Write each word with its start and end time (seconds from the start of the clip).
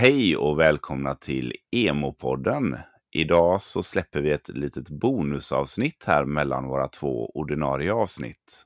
Hej 0.00 0.36
och 0.36 0.58
välkomna 0.58 1.14
till 1.14 1.52
Emo-podden. 1.70 2.78
Idag 3.12 3.62
så 3.62 3.82
släpper 3.82 4.20
vi 4.20 4.30
ett 4.30 4.48
litet 4.48 4.90
bonusavsnitt 4.90 6.04
här 6.06 6.24
mellan 6.24 6.68
våra 6.68 6.88
två 6.88 7.30
ordinarie 7.34 7.92
avsnitt. 7.92 8.62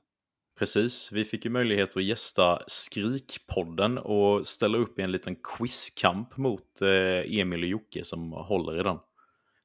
Precis, 0.59 1.11
vi 1.11 1.25
fick 1.25 1.45
ju 1.45 1.51
möjlighet 1.51 1.97
att 1.97 2.03
gästa 2.03 2.61
Skrikpodden 2.67 3.97
och 3.97 4.47
ställa 4.47 4.77
upp 4.77 4.99
i 4.99 5.01
en 5.01 5.11
liten 5.11 5.35
quizkamp 5.35 6.37
mot 6.37 6.81
eh, 6.81 7.39
Emil 7.39 7.63
och 7.63 7.69
Jocke 7.69 8.03
som 8.03 8.31
håller 8.31 8.79
i 8.79 8.83
den. 8.83 8.97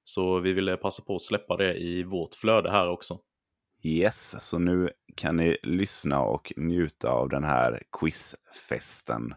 Så 0.04 0.40
vi 0.40 0.52
ville 0.52 0.76
passa 0.76 1.02
på 1.02 1.14
att 1.14 1.22
släppa 1.22 1.56
det 1.56 1.74
i 1.74 2.02
vårt 2.02 2.34
flöde 2.34 2.70
här 2.70 2.88
också. 2.88 3.18
Yes, 3.82 4.48
så 4.48 4.58
nu 4.58 4.90
kan 5.16 5.36
ni 5.36 5.56
lyssna 5.62 6.20
och 6.20 6.52
njuta 6.56 7.10
av 7.10 7.28
den 7.28 7.44
här 7.44 7.82
quizfesten. 8.00 9.34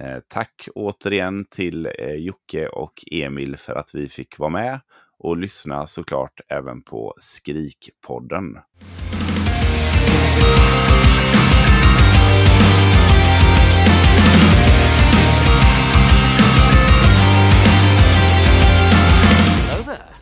Eh, 0.00 0.18
tack 0.28 0.68
återigen 0.74 1.44
till 1.44 1.86
eh, 1.98 2.14
Jocke 2.14 2.68
och 2.68 3.04
Emil 3.10 3.56
för 3.56 3.74
att 3.74 3.94
vi 3.94 4.08
fick 4.08 4.38
vara 4.38 4.50
med 4.50 4.80
och 5.18 5.36
lyssna 5.36 5.86
såklart 5.86 6.40
även 6.48 6.82
på 6.82 7.14
Skrikpodden. 7.18 8.58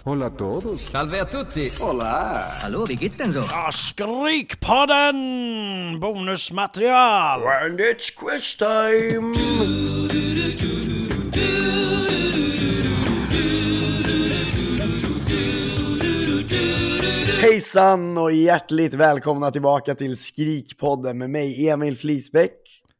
Hola 0.04 0.26
a 0.26 0.30
todos. 0.30 0.80
Salve 0.80 1.20
a 1.20 1.24
tutti! 1.26 1.70
Hola. 1.80 2.44
Hallå, 2.62 2.86
wie 2.88 2.96
geht's 2.96 3.16
denn 3.18 3.32
so? 3.32 3.40
Ah, 3.52 3.70
Skrikpodden! 3.70 5.16
Bonusmaterial! 6.00 7.42
And 7.46 7.80
it's 7.80 8.10
quiz 8.10 8.56
time! 8.56 9.34
Hejsan 17.40 18.18
och 18.18 18.32
hjärtligt 18.32 18.94
välkomna 18.94 19.50
tillbaka 19.50 19.94
till 19.94 20.16
Skrikpodden 20.16 21.18
med 21.18 21.30
mig 21.30 21.68
Emil 21.68 21.96
Flisbäck. 21.96 22.56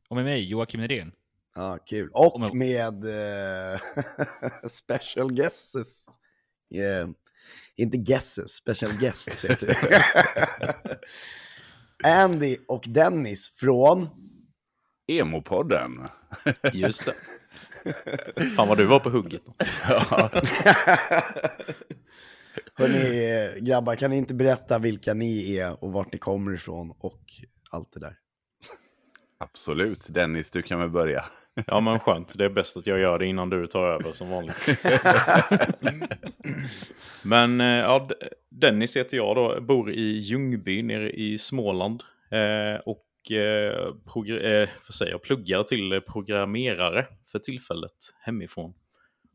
Och 0.09 0.17
med 0.17 0.25
mig, 0.25 0.51
Joakim 0.51 0.81
Nydén. 0.81 1.13
Ja, 1.55 1.79
kul. 1.87 2.11
Och 2.13 2.35
Och 2.35 2.41
med- 2.41 2.55
med 2.55 3.05
eh, 3.75 3.81
special 4.71 5.33
guests. 5.33 5.73
Yeah. 6.71 7.09
Inte 7.77 7.97
guesses, 7.97 8.53
special 8.53 8.93
guests 9.01 9.45
heter 9.45 9.67
det. 9.67 10.05
Andy 12.23 12.57
och 12.69 12.85
Dennis 12.89 13.51
från... 13.51 14.09
Emo-podden. 15.07 16.09
Just 16.73 17.07
det. 17.07 17.15
Fan 18.57 18.69
vad 18.69 18.79
du 18.79 18.85
var 18.85 19.01
på 19.01 19.11
hugget. 19.11 19.43
Hörni, 22.75 23.61
grabbar, 23.61 23.95
kan 23.95 24.11
ni 24.11 24.17
inte 24.17 24.35
berätta 24.35 24.79
vilka 24.79 25.15
ni 25.15 25.57
är 25.57 25.85
och 25.85 25.93
vart 25.93 26.13
ni 26.13 26.19
kommer 26.19 26.55
ifrån 26.55 26.95
och 26.99 27.23
allt 27.71 27.93
det 27.93 28.01
där? 28.01 28.17
Absolut. 29.39 30.07
Dennis, 30.11 30.51
du 30.51 30.63
kan 30.63 30.81
väl 30.81 30.91
börja. 30.91 31.25
Ja 31.67 31.81
men 31.81 32.01
skönt, 32.01 32.39
det 32.39 32.45
är 32.45 32.49
bäst 32.49 32.77
att 32.77 32.87
jag 32.87 32.99
gör 32.99 33.19
det 33.19 33.27
innan 33.27 33.51
du 33.51 33.67
tar 33.67 33.87
över 33.87 34.13
som 34.13 34.31
vanligt. 34.31 34.67
men 37.23 37.61
eh, 37.61 37.67
ja, 37.67 38.09
Dennis 38.51 38.97
heter 38.97 39.17
jag 39.17 39.37
då, 39.37 39.61
bor 39.61 39.91
i 39.91 40.19
Ljungby 40.19 40.83
nere 40.83 41.11
i 41.11 41.39
Småland. 41.39 42.03
Eh, 42.31 42.81
och 42.87 43.07
eh, 43.31 44.53
eh, 44.53 44.69
vad 44.87 44.95
säger 44.95 45.13
jag, 45.13 45.23
pluggar 45.23 45.63
till 45.63 46.01
programmerare 46.01 47.07
för 47.33 47.39
tillfället 47.39 48.15
hemifrån. 48.21 48.75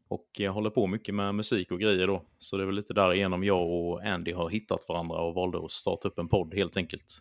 Och 0.08 0.30
jag 0.38 0.52
håller 0.52 0.70
på 0.70 0.88
mycket 0.88 1.16
med 1.16 1.36
musik 1.36 1.72
och 1.72 1.80
grejer 1.80 2.08
då. 2.08 2.26
Så 2.38 2.58
det 2.58 2.64
är 2.64 2.66
väl 2.66 2.76
lite 2.76 2.94
därigenom 2.94 3.44
jag 3.44 3.72
och 3.72 4.04
Andy 4.04 4.34
har 4.34 4.50
hittat 4.50 4.86
varandra 4.88 5.18
och 5.18 5.34
valde 5.34 5.58
att 5.58 5.72
starta 5.72 6.08
upp 6.08 6.20
en 6.20 6.28
podd 6.28 6.54
helt 6.54 6.78
enkelt. 6.78 7.20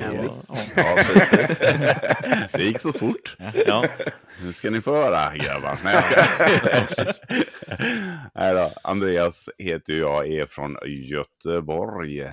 Andy? 0.00 0.28
ja. 0.76 0.96
Det 2.52 2.62
gick 2.62 2.80
så 2.80 2.92
fort. 2.92 3.36
Ja, 3.66 3.84
Nu 4.42 4.52
ska 4.52 4.70
ni 4.70 4.80
få 4.80 4.92
höra 4.92 5.36
grabbar. 5.36 5.78
Nej. 5.84 6.04
Nej 8.34 8.54
då. 8.54 8.70
Andreas 8.82 9.48
heter 9.58 9.94
jag, 9.94 10.26
är 10.26 10.46
från 10.46 10.76
Göteborg. 10.86 12.32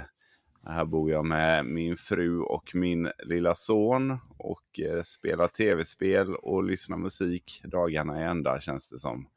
Här 0.68 0.86
bor 0.86 1.12
jag 1.12 1.26
med 1.26 1.66
min 1.66 1.98
fru 1.98 2.40
och 2.40 2.76
min 2.76 3.12
lilla 3.26 3.56
son 3.56 4.18
och 4.38 4.80
eh, 4.80 5.04
spelar 5.04 5.48
tv-spel 5.48 6.36
och 6.36 6.64
lyssnar 6.64 6.98
musik 6.98 7.62
dagarna 7.64 8.22
i 8.22 8.24
ända 8.24 8.62
känns 8.62 8.90
det 8.90 8.98
som. 8.98 9.28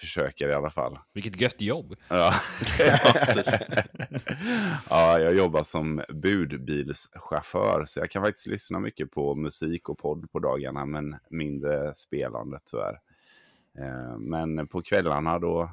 Försöker 0.00 0.48
i 0.48 0.54
alla 0.54 0.70
fall. 0.70 0.98
Vilket 1.14 1.40
gött 1.40 1.60
jobb. 1.60 1.94
Ja. 2.08 2.34
Ja, 4.90 5.18
jag 5.20 5.34
jobbar 5.34 5.62
som 5.62 6.02
budbilschaufför 6.08 7.84
så 7.84 8.00
jag 8.00 8.10
kan 8.10 8.22
faktiskt 8.22 8.46
lyssna 8.46 8.80
mycket 8.80 9.10
på 9.10 9.34
musik 9.34 9.88
och 9.88 9.98
podd 9.98 10.32
på 10.32 10.38
dagarna 10.38 10.84
men 10.86 11.16
mindre 11.30 11.94
spelande 11.94 12.58
tyvärr. 12.70 13.00
Eh, 13.78 14.18
Men 14.18 14.66
på 14.68 14.82
kvällarna 14.82 15.38
då, 15.38 15.70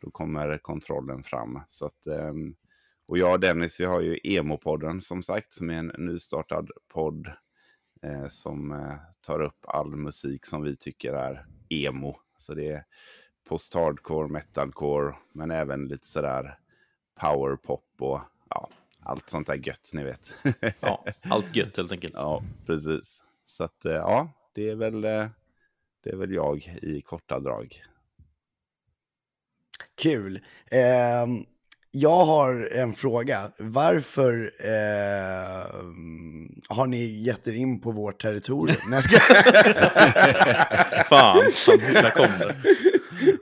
då 0.00 0.10
kommer 0.10 0.58
kontrollen 0.58 1.22
fram. 1.22 1.60
Så 1.68 1.86
att, 1.86 2.06
ehm, 2.06 2.54
och 3.08 3.18
jag 3.18 3.32
och 3.32 3.40
Dennis, 3.40 3.80
vi 3.80 3.84
har 3.84 4.00
ju 4.00 4.18
Emo-podden 4.24 5.00
som 5.00 5.22
sagt, 5.22 5.54
som 5.54 5.70
är 5.70 5.74
en 5.74 5.92
nystartad 5.98 6.70
podd 6.88 7.26
eh, 8.02 8.28
som 8.28 8.72
eh, 8.72 8.94
tar 9.20 9.40
upp 9.42 9.64
all 9.68 9.96
musik 9.96 10.46
som 10.46 10.62
vi 10.62 10.76
tycker 10.76 11.12
är 11.14 11.46
emo. 11.68 12.16
Så 12.36 12.54
det 12.54 12.68
är 12.70 12.84
post-hardcore, 13.48 14.28
metalcore, 14.28 15.14
men 15.32 15.50
även 15.50 15.88
lite 15.88 16.06
sådär 16.06 16.58
powerpop 17.20 17.84
och 17.98 18.20
ja, 18.50 18.68
allt 19.02 19.30
sånt 19.30 19.46
där 19.46 19.66
gött 19.66 19.90
ni 19.92 20.04
vet. 20.04 20.32
Ja, 20.80 21.04
allt 21.22 21.56
gött 21.56 21.76
helt 21.76 21.92
enkelt. 21.92 22.14
ja, 22.16 22.42
precis. 22.66 23.22
Så 23.46 23.64
att 23.64 23.84
eh, 23.84 23.92
ja, 23.92 24.28
det 24.54 24.70
är 24.70 24.74
väl, 24.74 25.04
eh, 25.04 25.26
det 26.04 26.10
är 26.10 26.16
väl 26.16 26.32
jag 26.32 26.78
i 26.82 27.02
korta 27.02 27.40
drag. 27.40 27.82
Kul. 30.02 30.40
Ehm, 30.70 31.44
jag 31.90 32.24
har 32.24 32.68
en 32.72 32.92
fråga. 32.92 33.50
Varför 33.58 34.52
ehm, 34.60 36.60
har 36.68 36.86
ni 36.86 37.04
gett 37.04 37.48
er 37.48 37.52
in 37.52 37.80
på 37.80 37.90
vårt 37.90 38.22
territorium? 38.22 38.76
Nej, 38.90 39.02
ska... 39.02 39.18
Fan, 41.08 41.36
där 41.78 42.10
kom 42.10 42.26
det. 42.38 42.54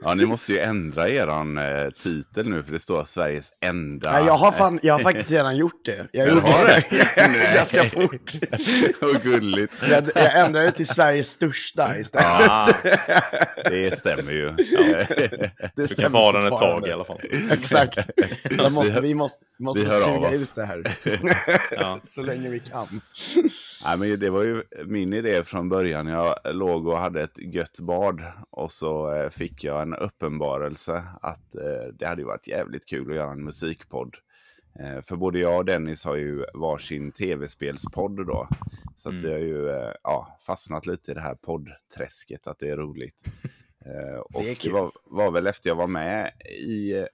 Ja, 0.01 0.13
ni 0.13 0.25
måste 0.25 0.53
ju 0.53 0.59
ändra 0.59 1.09
eran 1.09 1.57
eh, 1.57 1.89
titel 2.03 2.49
nu 2.49 2.63
för 2.63 2.71
det 2.71 2.79
står 2.79 3.05
Sveriges 3.05 3.51
enda. 3.65 4.11
Nej, 4.11 4.25
jag, 4.25 4.33
har 4.37 4.51
fan, 4.51 4.79
jag 4.83 4.93
har 4.93 4.99
faktiskt 4.99 5.31
redan 5.31 5.57
gjort 5.57 5.85
det. 5.85 6.07
Jag 6.11 6.29
gjorde 6.29 6.41
har 6.41 6.65
det 6.65 6.83
Nej. 7.27 7.53
ganska 7.55 7.83
fort. 7.83 8.31
Vad 9.01 9.23
gulligt. 9.23 9.75
Jag, 9.89 10.03
jag 10.15 10.35
ändrade 10.45 10.65
det 10.65 10.71
till 10.71 10.87
Sveriges 10.87 11.29
största 11.29 11.97
istället. 11.97 12.49
Ah, 12.49 12.73
Det 13.63 13.99
stämmer 13.99 14.31
ju. 14.31 14.51
Det 14.55 15.51
du 15.75 15.87
stämmer 15.87 16.19
ha 16.19 16.31
den 16.31 16.53
ett 16.53 16.59
tag 16.59 16.87
i 16.87 16.91
alla 16.91 17.03
fall. 17.03 17.19
Exakt. 17.51 17.97
Måste, 18.71 19.01
vi 19.01 19.13
måste, 19.13 19.45
måste 19.59 19.83
vi 19.83 19.89
suga 19.89 20.17
oss. 20.17 20.33
ut 20.33 20.55
det 20.55 20.65
här. 20.65 20.81
Ja. 21.71 21.99
Så 22.03 22.21
länge 22.21 22.49
vi 22.49 22.59
kan. 22.59 23.01
Nej, 23.83 23.97
men 23.97 24.19
det 24.19 24.29
var 24.29 24.43
ju 24.43 24.63
min 24.85 25.13
idé 25.13 25.43
från 25.43 25.69
början. 25.69 26.07
Jag 26.07 26.35
låg 26.43 26.87
och 26.87 26.97
hade 26.97 27.21
ett 27.21 27.37
gött 27.53 27.79
bad 27.79 28.21
och 28.49 28.71
så 28.71 29.13
eh, 29.15 29.29
fick 29.29 29.63
jag 29.63 29.81
en 29.81 29.93
uppenbarelse 29.95 31.03
att 31.21 31.55
eh, 31.55 31.93
det 31.93 32.05
hade 32.05 32.25
varit 32.25 32.47
jävligt 32.47 32.85
kul 32.85 33.09
att 33.09 33.15
göra 33.15 33.31
en 33.31 33.43
musikpodd. 33.43 34.15
Eh, 34.79 35.01
för 35.01 35.15
både 35.15 35.39
jag 35.39 35.57
och 35.57 35.65
Dennis 35.65 36.05
har 36.05 36.15
ju 36.15 36.45
varsin 36.53 37.11
tv-spelspodd 37.11 38.27
då. 38.27 38.47
Så 38.95 39.09
att 39.09 39.15
Mm. 39.15 39.25
vi 39.25 39.31
har 39.33 39.39
ju 39.39 39.91
ja, 40.03 40.37
fastnat 40.45 40.85
lite 40.85 41.11
i 41.11 41.13
det 41.13 41.21
här 41.21 41.35
poddträsket, 41.35 42.47
att 42.47 42.59
det 42.59 42.69
är 42.69 42.77
roligt. 42.77 43.23
Och 44.29 44.41
Det 44.43 44.49
är 44.51 44.57
det, 44.63 44.69
var, 44.73 44.91
var 45.05 45.31
väl 45.31 45.47
efter 45.47 45.69
jag 45.69 45.75
var 45.75 45.87
med 45.87 46.31
i 46.59 47.05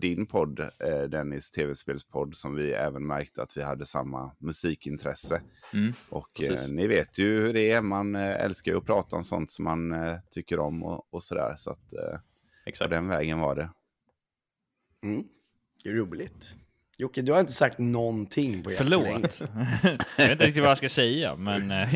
din 0.00 0.26
podd, 0.26 0.60
eh, 0.60 1.02
Dennis 1.08 1.50
tv-spelspodd, 1.50 2.34
som 2.34 2.54
vi 2.54 2.72
även 2.72 3.06
märkte 3.06 3.42
att 3.42 3.56
vi 3.56 3.62
hade 3.62 3.86
samma 3.86 4.32
musikintresse. 4.38 5.42
Mm. 5.72 5.92
Och 6.08 6.40
eh, 6.40 6.68
ni 6.70 6.86
vet 6.86 7.18
ju 7.18 7.40
hur 7.40 7.52
det 7.52 7.70
är, 7.70 7.82
man 7.82 8.16
eh, 8.16 8.44
älskar 8.44 8.72
ju 8.72 8.78
att 8.78 8.86
prata 8.86 9.16
om 9.16 9.24
sånt 9.24 9.50
som 9.50 9.64
man 9.64 9.92
eh, 9.92 10.16
tycker 10.30 10.58
om 10.58 10.82
och, 10.82 11.14
och 11.14 11.22
sådär. 11.22 11.54
Så 11.56 11.70
att 11.70 11.92
eh, 11.92 12.18
på 12.64 12.70
Exakt. 12.70 12.90
den 12.90 13.08
vägen 13.08 13.40
var 13.40 13.54
det. 13.54 13.70
Mm. 15.02 15.24
Det 15.84 15.88
är 15.88 15.94
roligt. 15.94 16.54
Jocke, 16.98 17.22
du 17.22 17.32
har 17.32 17.40
inte 17.40 17.52
sagt 17.52 17.78
någonting 17.78 18.62
på 18.62 18.70
jättelänge. 18.70 19.04
Förlåt. 19.04 19.40
jag 20.18 20.24
vet 20.24 20.32
inte 20.32 20.44
riktigt 20.44 20.62
vad 20.62 20.70
jag 20.70 20.78
ska 20.78 20.88
säga, 20.88 21.36
men 21.36 21.70
eh, 21.70 21.88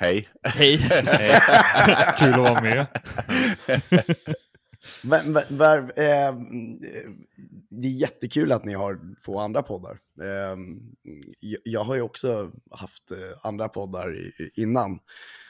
Hej! 0.00 0.28
hej. 0.42 0.78
Kul 2.18 2.32
att 2.32 2.36
vara 2.36 2.60
med. 2.60 2.86
Men, 5.04 5.32
men, 5.32 5.42
var, 5.50 5.78
eh, 5.78 6.34
det 7.68 7.86
är 7.88 7.92
jättekul 7.92 8.52
att 8.52 8.64
ni 8.64 8.74
har 8.74 9.00
två 9.24 9.38
andra 9.38 9.62
poddar. 9.62 9.98
Eh, 10.20 10.56
jag, 11.64 11.84
har 11.84 11.94
ju 11.94 12.00
också 12.02 12.52
haft 12.70 13.10
eh, 13.10 13.46
andra 13.46 13.68
poddar 13.68 14.32
innan 14.54 14.98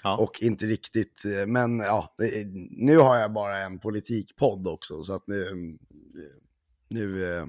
Ja. 0.03 0.17
och 0.17 0.43
inte 0.43 0.67
riktigt, 0.67 1.25
eh, 1.25 1.47
men 1.47 1.79
ja, 1.79 2.15
nu 2.71 2.97
har 2.99 3.17
jag 3.17 3.33
bara 3.33 3.59
en 3.59 3.79
politikpodd 3.79 4.69
också 4.69 5.03
så 5.03 5.15
att 5.15 5.27
nu, 5.27 5.79
nu, 6.89 7.37
eh, 7.37 7.47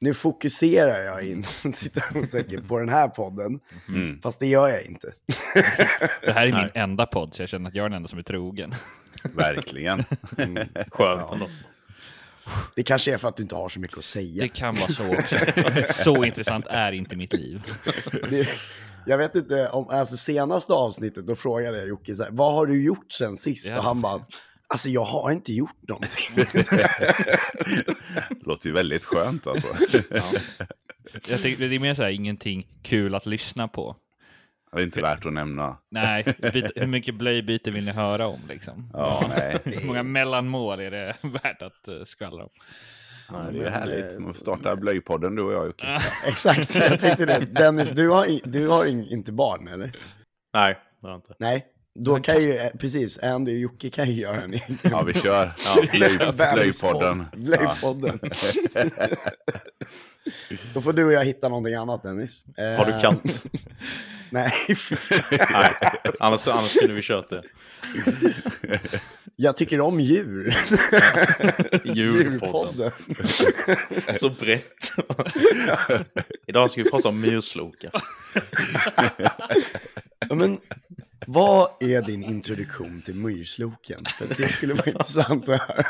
nu 0.00 0.14
fokuserar 0.14 1.04
jag 1.04 1.22
in 1.26 1.44
citationstecken 1.74 2.64
på 2.68 2.78
den 2.78 2.88
här 2.88 3.08
podden, 3.08 3.60
Mm. 3.88 4.20
fast 4.22 4.40
det 4.40 4.46
gör 4.46 4.68
jag 4.68 4.82
inte. 4.84 5.12
Det 6.22 6.32
här 6.32 6.46
är 6.46 6.52
min 6.62 6.70
enda 6.74 7.06
podd, 7.06 7.34
så 7.34 7.42
jag 7.42 7.48
känner 7.48 7.68
att 7.68 7.74
jag 7.74 7.84
är 7.84 7.88
den 7.88 7.96
enda 7.96 8.08
som 8.08 8.18
är 8.18 8.22
trogen. 8.22 8.72
Verkligen. 9.36 10.04
Skönt 10.90 11.32
ändå. 11.32 11.48
Det 12.76 12.82
kanske 12.82 13.14
är 13.14 13.18
för 13.18 13.28
att 13.28 13.36
du 13.36 13.42
inte 13.42 13.54
har 13.54 13.68
så 13.68 13.80
mycket 13.80 13.98
att 13.98 14.04
säga. 14.04 14.42
Det 14.42 14.48
kan 14.48 14.74
vara 14.74 14.88
så 14.88 15.18
också. 15.18 15.36
Så 15.86 16.24
intressant 16.24 16.66
är 16.66 16.92
inte 16.92 17.16
mitt 17.16 17.32
liv. 17.32 17.62
Det, 18.30 18.48
jag 19.06 19.18
vet 19.18 19.34
inte, 19.34 19.68
om, 19.68 19.88
alltså 19.88 20.16
senaste 20.16 20.72
avsnittet 20.72 21.26
då 21.26 21.34
frågade 21.36 21.78
jag 21.78 21.88
Jocke 21.88 22.16
så 22.16 22.22
här, 22.22 22.30
vad 22.32 22.54
har 22.54 22.66
du 22.66 22.82
gjort 22.82 23.12
sen 23.12 23.36
sist? 23.36 23.66
Ja, 23.66 23.78
och 23.78 23.84
han 23.84 24.00
bara, 24.00 24.24
alltså 24.70 24.88
jag 24.88 25.04
har 25.04 25.30
inte 25.30 25.52
gjort 25.52 25.88
någonting. 25.88 26.36
Låter 28.44 28.66
ju 28.66 28.72
väldigt 28.72 29.04
skönt 29.04 29.46
alltså. 29.46 29.68
Jag 31.28 31.42
tänkte, 31.42 31.68
det 31.68 31.74
är 31.74 31.80
mer 31.80 31.94
så 31.94 32.02
här, 32.02 32.10
ingenting 32.10 32.66
kul 32.82 33.14
att 33.14 33.26
lyssna 33.26 33.68
på. 33.68 33.96
Det 34.72 34.78
är 34.80 34.82
inte 34.84 35.02
värt 35.02 35.26
att 35.26 35.32
nämna. 35.32 35.76
Nej, 35.90 36.24
byt, 36.52 36.72
hur 36.76 36.86
mycket 36.86 37.14
blöjbyte 37.14 37.70
vill 37.70 37.84
ni 37.84 37.90
höra 37.90 38.26
om 38.26 38.40
liksom? 38.48 38.90
Ja, 38.92 39.30
nej. 39.36 39.56
Hur 39.80 39.86
många 39.86 40.02
mellanmål 40.02 40.80
är 40.80 40.90
det 40.90 41.16
värt 41.22 41.62
att 41.62 41.88
uh, 41.88 42.04
skvallra 42.04 42.42
om? 42.42 42.50
nej 43.32 43.52
det 43.52 43.58
är 43.58 43.62
men, 43.64 43.72
härligt. 43.72 44.14
eh, 44.14 44.20
Man 44.20 44.34
får 44.34 44.40
starta 44.40 44.76
blöjpodden 44.76 45.34
du 45.34 45.42
och 45.42 45.52
jag 45.52 45.66
Jocke. 45.66 45.86
Exakt, 46.28 46.74
jag 46.74 47.00
tänkte 47.00 47.26
det. 47.26 47.38
Dennis, 47.46 47.90
du 47.92 48.08
har, 48.08 48.40
du 48.44 48.68
har 48.68 48.86
in, 48.86 49.04
inte 49.04 49.32
barn 49.32 49.68
eller? 49.68 49.92
Nej, 50.54 50.78
det 51.00 51.06
har 51.06 51.12
jag 51.12 51.18
inte. 51.18 51.34
Nej, 51.38 51.66
då 51.98 52.20
kan 52.20 52.42
ju, 52.42 52.56
eh, 52.56 52.70
precis, 52.78 53.18
Andy 53.18 53.52
och 53.54 53.58
Jocke 53.60 53.90
kan 53.90 54.10
ju 54.10 54.20
göra 54.22 54.42
en 54.42 54.52
egen. 54.54 54.78
Ja, 54.82 55.02
vi 55.02 55.14
kör. 55.14 55.52
Ja, 55.64 55.82
blöj, 55.92 56.18
blöjpodden. 57.36 58.18
Ja. 58.24 58.86
Då 60.74 60.80
får 60.80 60.92
du 60.92 61.04
och 61.04 61.12
jag 61.12 61.24
hitta 61.24 61.48
någonting 61.48 61.74
annat 61.74 62.02
Dennis. 62.02 62.44
Eh, 62.58 62.64
Har 62.64 62.84
du 62.84 63.00
kant? 63.00 63.44
Nej, 64.30 64.52
Nej, 65.50 65.74
annars, 66.20 66.48
annars 66.48 66.72
kunde 66.74 66.94
vi 66.94 67.02
kört 67.02 67.30
det. 67.30 67.42
jag 69.36 69.56
tycker 69.56 69.80
om 69.80 70.00
djur. 70.00 70.56
Djurpodden. 71.84 72.90
Så 74.12 74.30
brett. 74.30 74.92
Idag 76.46 76.70
ska 76.70 76.82
vi 76.82 76.90
prata 76.90 77.08
om 77.08 77.20
myrslokar. 77.20 77.90
Men 80.34 80.58
vad 81.26 81.70
är 81.80 82.02
din 82.02 82.22
introduktion 82.22 83.02
till 83.02 83.14
myrsloken? 83.14 84.04
För 84.04 84.42
det 84.42 84.48
skulle 84.48 84.74
vara 84.74 84.86
intressant 84.90 85.48
att 85.48 85.60
höra. 85.60 85.84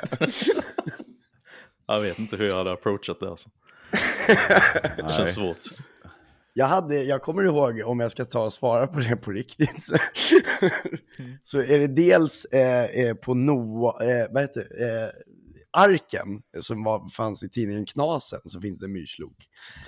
Jag 1.87 2.01
vet 2.01 2.19
inte 2.19 2.37
hur 2.37 2.47
jag 2.47 2.57
hade 2.57 2.73
approachat 2.73 3.21
det 3.21 3.29
alltså. 3.29 3.49
Det 4.97 5.13
känns 5.17 5.35
svårt. 5.35 5.59
Jag, 6.53 6.67
hade, 6.67 7.03
jag 7.03 7.23
kommer 7.23 7.43
ihåg, 7.43 7.83
om 7.85 8.01
jag 8.01 8.13
ska 8.13 8.25
ta 8.25 8.45
och 8.45 8.53
svara 8.53 8.87
på 8.87 9.01
det 9.01 9.17
på 9.17 9.31
riktigt, 9.31 9.85
så, 9.85 9.97
så 11.43 11.59
är 11.59 11.79
det 11.79 11.87
dels 11.87 12.45
eh, 12.45 12.85
eh, 12.85 13.15
på 13.15 13.35
Noa, 13.35 14.05
eh, 14.05 14.27
vad 14.31 14.43
heter 14.43 14.61
eh, 14.61 15.09
Arken, 15.73 16.43
som 16.61 16.85
var, 16.85 17.09
fanns 17.09 17.43
i 17.43 17.49
tidningen 17.49 17.87
Knasen, 17.87 18.41
så 18.45 18.61
finns 18.61 18.79
det 18.79 18.87
en 18.87 18.93
myrslok. 18.93 19.37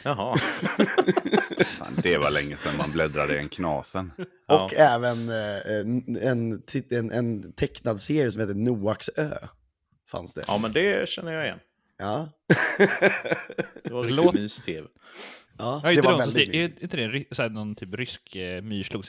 Jaha. 0.03 0.37
Fan, 1.79 1.93
det 2.03 2.19
var 2.19 2.31
länge 2.31 2.57
sedan 2.57 2.77
man 2.77 2.91
bläddrade 2.93 3.35
i 3.37 3.39
en 3.39 3.49
knasen. 3.49 4.13
Ja. 4.49 4.65
Och 4.65 4.75
även 4.75 5.29
eh, 5.29 5.73
en, 5.81 6.17
en, 6.17 6.63
en, 6.91 7.11
en 7.11 7.53
tecknad 7.53 8.01
serie 8.01 8.33
som 8.33 8.41
heter 8.41 8.55
Noaks 8.55 9.09
ö. 9.17 9.35
Fanns 10.11 10.35
det. 10.35 10.45
Ja, 10.47 10.59
men 10.59 10.73
det 10.73 11.09
känner 11.09 11.33
jag 11.33 11.45
igen. 11.45 11.59
Ja. 11.99 12.29
Det 13.85 13.91
var 13.93 14.03
riktigt 14.03 14.17
låter- 14.17 14.39
mys-tv. 14.39 14.89
ja 15.59 15.81
Ja, 15.85 15.89
det 15.89 15.95
inte 15.95 16.09
var 16.09 16.19
väldigt 16.19 16.37
sti- 16.37 16.43
är 16.57 16.63
mysigt. 16.63 16.83
inte 16.83 16.97
det 16.97 17.03
en 17.05 17.13
ry- 17.13 17.27
så 17.35 17.43
här, 17.43 17.51
någon 17.51 17.75
typ 17.75 17.95
rysk 17.95 18.37
eh, 18.37 18.63
myrslok, 18.63 19.05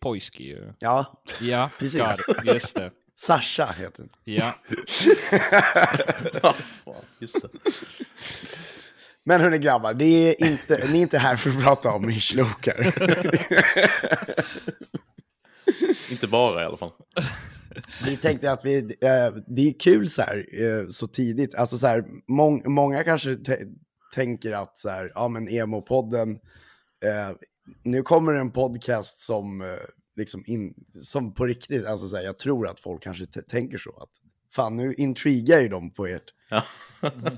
Pojski? 0.00 0.44
ju? 0.44 0.72
Ja, 0.78 1.22
Ja, 1.40 1.70
Precis. 1.78 2.02
God, 2.26 2.54
just 2.54 2.74
det. 2.74 2.90
Sasha 3.16 3.66
heter 3.66 4.02
den. 4.02 4.08
Ja. 4.24 4.54
Just 7.18 7.42
det. 7.42 7.48
Men 9.24 9.40
hörni 9.40 9.58
grabbar, 9.58 9.94
det 9.94 10.04
är 10.04 10.48
inte, 10.50 10.86
ni 10.92 10.98
är 10.98 11.02
inte 11.02 11.18
här 11.18 11.36
för 11.36 11.50
att 11.50 11.62
prata 11.62 11.90
om 11.92 12.06
myrslokar. 12.06 12.86
Inte 16.10 16.26
bara 16.26 16.62
i 16.62 16.66
alla 16.66 16.76
fall. 16.76 16.90
Vi 18.04 18.16
tänkte 18.16 18.52
att 18.52 18.64
vi, 18.64 18.78
eh, 18.78 19.34
det 19.46 19.68
är 19.68 19.80
kul 19.80 20.10
så 20.10 20.22
här, 20.22 20.62
eh, 20.62 20.88
så 20.88 21.06
tidigt. 21.06 21.54
Alltså 21.54 21.78
så 21.78 21.86
här, 21.86 22.04
mång, 22.28 22.62
många 22.72 23.04
kanske 23.04 23.30
tä- 23.34 23.74
tänker 24.14 24.52
att 24.52 24.78
så 24.78 24.88
här, 24.88 25.12
ja 25.14 25.28
men 25.28 25.48
emo-podden, 25.48 26.30
eh, 27.04 27.30
nu 27.82 28.02
kommer 28.02 28.32
en 28.34 28.52
podcast 28.52 29.20
som, 29.20 29.60
eh, 29.60 29.68
liksom 30.16 30.42
in, 30.46 30.74
som 31.02 31.34
på 31.34 31.46
riktigt, 31.46 31.86
alltså 31.86 32.08
så 32.08 32.16
här, 32.16 32.22
jag 32.24 32.38
tror 32.38 32.66
att 32.68 32.80
folk 32.80 33.02
kanske 33.02 33.26
t- 33.26 33.42
tänker 33.42 33.78
så 33.78 33.90
att, 34.02 34.10
fan 34.54 34.76
nu 34.76 34.94
intrigar 34.94 35.60
ju 35.60 35.68
de 35.68 35.90
på 35.94 36.06
ert, 36.06 36.34
Ja. 36.50 36.62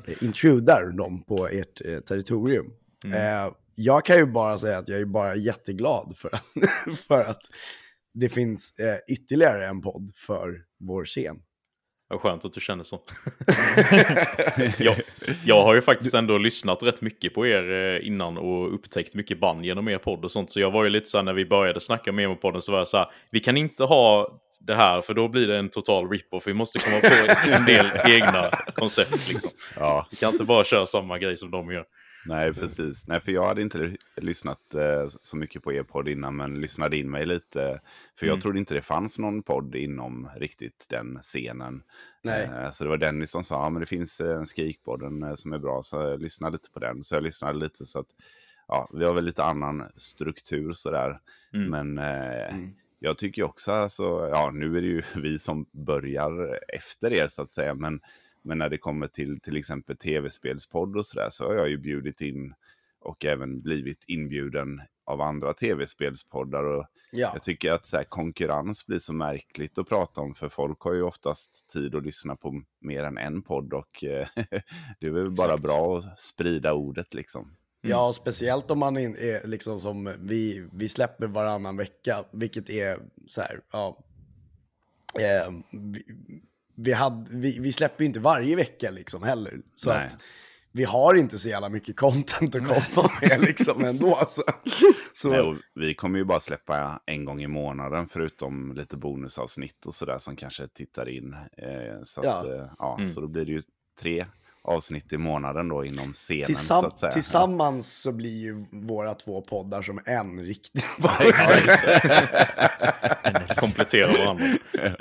eh, 0.07 0.23
intrudar 0.25 0.93
de 0.99 1.23
på 1.25 1.49
ert 1.49 1.81
eh, 1.85 2.01
territorium. 2.01 2.67
Eh, 3.15 3.53
jag 3.75 4.05
kan 4.05 4.17
ju 4.17 4.27
bara 4.27 4.59
säga 4.59 4.79
att 4.79 4.89
jag 4.89 5.01
är 5.01 5.05
bara 5.05 5.35
jätteglad 5.37 6.17
för 6.17 6.35
att, 6.35 6.45
för 7.09 7.23
att 7.25 7.41
det 8.15 8.29
finns 8.29 8.79
eh, 8.79 8.97
ytterligare 9.09 9.67
en 9.67 9.81
podd 9.81 10.13
för 10.15 10.65
vår 10.81 11.05
scen. 11.05 11.37
Vad 12.09 12.21
skönt 12.21 12.45
att 12.45 12.53
du 12.53 12.61
känner 12.61 12.85
så. 12.85 13.01
jag, 14.85 14.97
jag 15.45 15.63
har 15.63 15.75
ju 15.75 15.81
faktiskt 15.81 16.15
ändå 16.15 16.39
lyssnat 16.39 16.83
rätt 16.83 17.03
mycket 17.03 17.35
på 17.35 17.47
er 17.47 17.73
eh, 17.73 18.07
innan 18.07 18.39
och 18.39 18.75
upptäckt 18.75 19.15
mycket 19.15 19.41
band 19.41 19.65
genom 19.65 19.89
er 19.89 19.99
podd 19.99 20.25
och 20.25 20.31
sånt. 20.31 20.51
Så 20.51 20.61
jag 20.61 20.71
var 20.71 20.85
ju 20.85 20.91
lite 20.91 21.07
så 21.07 21.19
här 21.19 21.23
när 21.25 21.33
vi 21.33 21.47
började 21.47 21.81
snacka 21.81 22.13
med 22.13 22.25
Emo-podden 22.25 22.61
så 22.61 22.73
var 22.73 22.79
jag 22.79 22.89
så 22.89 22.97
här, 22.97 23.07
vi 23.31 23.41
kan 23.41 23.57
inte 23.57 23.85
ha 23.85 24.29
det 24.67 24.75
här 24.75 25.01
för 25.01 25.15
då 25.15 25.29
blir 25.29 25.47
det 25.47 25.59
en 25.59 25.69
total 25.69 26.11
rip-off. 26.11 26.47
Vi 26.47 26.55
måste 26.55 26.79
komma 26.79 27.01
på 27.01 27.51
en 27.51 27.65
del 27.65 27.87
egna 28.07 28.51
koncept 28.75 29.29
liksom. 29.29 29.51
Ja, 29.79 30.07
Vi 30.11 30.17
kan 30.17 30.33
inte 30.33 30.45
bara 30.45 30.65
köra 30.65 30.87
samma 30.87 31.19
grej 31.19 31.37
som 31.37 31.51
de 31.51 31.73
gör. 31.73 31.85
Nej 32.29 32.55
precis. 32.55 33.09
Nej, 33.09 33.21
för 33.21 33.33
jag 33.33 33.47
hade 33.49 33.63
inte 33.63 33.79
ly- 33.79 33.97
lyssnat 34.17 34.75
eh, 34.75 35.07
så 35.09 35.37
mycket 35.37 35.63
på 35.63 35.73
er 35.73 35.83
podd 35.83 36.09
innan, 36.09 36.37
men 36.37 36.61
lyssnade 36.61 36.97
in 36.97 37.11
mig 37.11 37.27
lite. 37.27 37.81
För 38.19 38.27
jag 38.27 38.33
Mm. 38.35 38.41
trodde 38.41 38.59
inte 38.59 38.75
det 38.75 38.83
fanns 38.83 39.19
någon 39.19 39.43
podd 39.43 39.75
inom 39.75 40.29
riktigt 40.37 40.87
den 40.89 41.19
scenen. 41.21 41.83
Eh, 42.25 42.71
så 42.71 42.85
det 42.85 42.91
var 42.91 42.97
Dennis 42.97 43.31
som 43.31 43.45
sa, 43.45 43.55
ja 43.65 43.71
men 43.71 43.81
det 43.81 43.87
finns 43.87 44.21
eh, 44.21 44.37
en 44.37 44.47
skrikpodden 44.47 45.23
eh, 45.23 45.35
som 45.35 45.53
är 45.53 45.59
bra, 45.59 45.83
så 45.83 45.97
jag 45.97 46.23
lyssnade 46.23 46.53
lite 46.53 46.71
på 46.71 46.79
den. 46.81 47.03
Så 47.05 47.15
jag 47.15 47.23
lyssnade 47.23 47.59
lite 47.59 47.85
så 47.85 47.99
att, 47.99 48.09
ja, 48.69 48.91
vi 48.93 49.05
har 49.05 49.15
väl 49.15 49.25
lite 49.25 49.45
annan 49.45 49.83
struktur 49.97 50.73
sådär. 50.73 51.21
Mm. 51.55 51.71
Men 51.71 51.99
Mm. 51.99 52.75
jag 52.99 53.19
tycker 53.19 53.43
också, 53.43 53.73
alltså, 53.73 54.29
ja 54.33 54.51
nu 54.51 54.77
är 54.77 54.81
det 54.83 54.89
ju 54.89 55.03
vi 55.23 55.39
som 55.39 55.67
börjar 55.73 56.59
efter 56.69 57.13
er 57.13 57.27
så 57.29 57.43
att 57.43 57.51
säga, 57.51 57.75
men, 57.75 58.01
men 58.47 58.59
när 58.59 58.69
det 58.69 58.79
kommer 58.79 59.07
till 59.07 59.41
till 59.41 59.57
exempel 59.57 59.97
tv-spelspodd 59.97 60.97
och 60.97 61.07
sådär 61.07 61.29
så 61.31 61.45
har 61.45 61.55
jag 61.55 61.69
ju 61.69 61.77
bjudit 61.77 62.21
in 62.21 62.55
och 63.01 63.25
även 63.25 63.61
blivit 63.61 64.05
inbjuden 64.07 64.83
av 65.05 65.21
andra 65.21 65.53
tv-spelspoddar. 65.53 66.65
Och 66.65 66.87
Ja, 67.11 67.31
jag 67.35 67.43
tycker 67.43 67.73
att 67.73 67.87
så 67.87 67.97
här, 67.97 68.05
konkurrens 68.05 68.87
blir 68.87 68.99
så 68.99 69.13
märkligt 69.13 69.79
att 69.79 69.89
prata 69.89 70.21
om, 70.21 70.35
för 70.35 70.49
folk 70.49 70.81
har 70.81 70.95
ju 70.95 71.03
oftast 71.03 71.69
tid 71.69 71.95
att 71.95 72.05
lyssna 72.05 72.37
på 72.37 72.63
mer 72.81 73.05
än 73.05 73.19
en 73.19 73.43
podd 73.43 73.73
och 73.73 74.05
eh, 74.05 74.29
det 75.01 75.07
är 75.07 75.11
väl 75.11 75.31
bara 75.31 75.55
Exakt. 75.55 75.63
bra 75.63 75.99
att 75.99 76.21
sprida 76.21 76.73
ordet 76.73 77.15
liksom. 77.15 77.57
ja 77.81 78.13
speciellt 78.13 78.71
om 78.71 78.79
man 78.79 78.97
är 78.97 79.47
liksom 79.47 79.81
som 79.81 80.15
vi, 80.21 80.69
vi 80.73 80.89
släpper 80.89 81.27
varannan 81.27 81.77
vecka, 81.77 82.25
vilket 82.33 82.71
är 82.71 82.99
så 83.27 83.41
här, 83.41 83.61
ja. 83.73 83.99
Eh, 85.21 85.53
vi, 85.71 86.05
vi, 86.77 86.93
hade, 86.93 87.31
vi, 87.37 87.59
vi 87.61 87.73
släpper 87.73 88.03
ju 88.05 88.07
inte 88.07 88.21
varje 88.21 88.57
vecka 88.57 88.91
liksom 88.91 89.23
heller. 89.23 89.55
Så 89.75 89.89
Nej. 89.91 90.07
att 90.07 90.17
vi 90.73 90.85
har 90.85 91.15
inte 91.15 91.39
så 91.39 91.49
jävla 91.49 91.69
mycket 91.69 91.97
content 91.97 92.55
att 92.55 92.67
komma 92.95 93.11
med 93.21 93.41
liksom 93.41 93.85
ändå. 93.85 94.19
Så, 94.29 94.43
så 95.15 95.29
Nej, 95.29 95.57
vi 95.75 95.95
kommer 95.95 96.19
ju 96.19 96.25
bara 96.25 96.41
släppa 96.41 97.01
en 97.07 97.25
gång 97.25 97.43
i 97.43 97.47
månaden 97.47 98.09
förutom 98.09 98.73
lite 98.77 98.97
bonusavsnitt 98.97 99.87
och 99.87 99.95
sådär 99.95 100.19
som 100.19 100.37
kanske 100.37 100.69
tittar 100.69 101.09
in. 101.09 101.33
Eh, 101.59 102.03
så, 102.03 102.21
att, 102.21 102.27
Ja. 102.27 102.55
eh, 102.55 102.71
ja, 102.79 102.97
Mm. 102.99 103.13
så 103.13 103.21
då 103.21 103.29
blir 103.29 103.45
det 103.45 103.53
ju 103.53 103.63
tre 104.01 104.27
avsnitt 104.63 105.13
i 105.13 105.19
månaden 105.19 105.69
då 105.69 105.85
inom 105.85 106.13
scenen. 106.13 106.45
så 106.45 106.47
Tillsam 106.47 106.85
att 106.85 106.99
säga. 106.99 107.13
tillsammans 107.13 108.03
så 108.03 108.13
blir 108.13 108.41
ju 108.43 108.67
våra 108.73 109.15
två 109.15 109.41
poddar 109.43 109.83
som 109.83 110.01
en 110.05 110.41
riktig 110.41 110.83
Ja, 110.99 111.19
just 111.25 111.83
det. 111.83 113.55
Komplettera 113.57 114.07
varandra. 114.25 114.45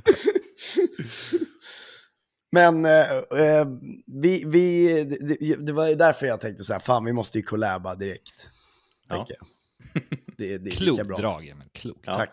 Men 2.56 2.86
eh, 2.86 3.12
eh, 3.42 3.68
vi, 4.06 4.44
vi, 4.48 5.04
det, 5.04 5.56
det 5.56 5.74
var 5.74 5.96
därför 5.96 6.26
jag 6.26 6.42
tänkte 6.42 6.64
så 6.64 6.74
här, 6.74 6.80
fan 6.80 7.06
vi 7.06 7.14
måste 7.14 7.38
ju 7.38 7.44
collaba 7.44 7.96
direkt. 7.96 8.50
Ja. 9.08 9.26
jag. 9.30 9.48
Det, 10.38 10.48
det 10.48 10.54
är 10.56 10.60
lika 10.60 10.78
Klokt 10.78 11.08
bra. 11.08 11.18
drag, 11.18 11.48
Emil. 11.48 11.68
Klokt. 11.74 12.00
Ja. 12.06 12.16
Tack. 12.16 12.30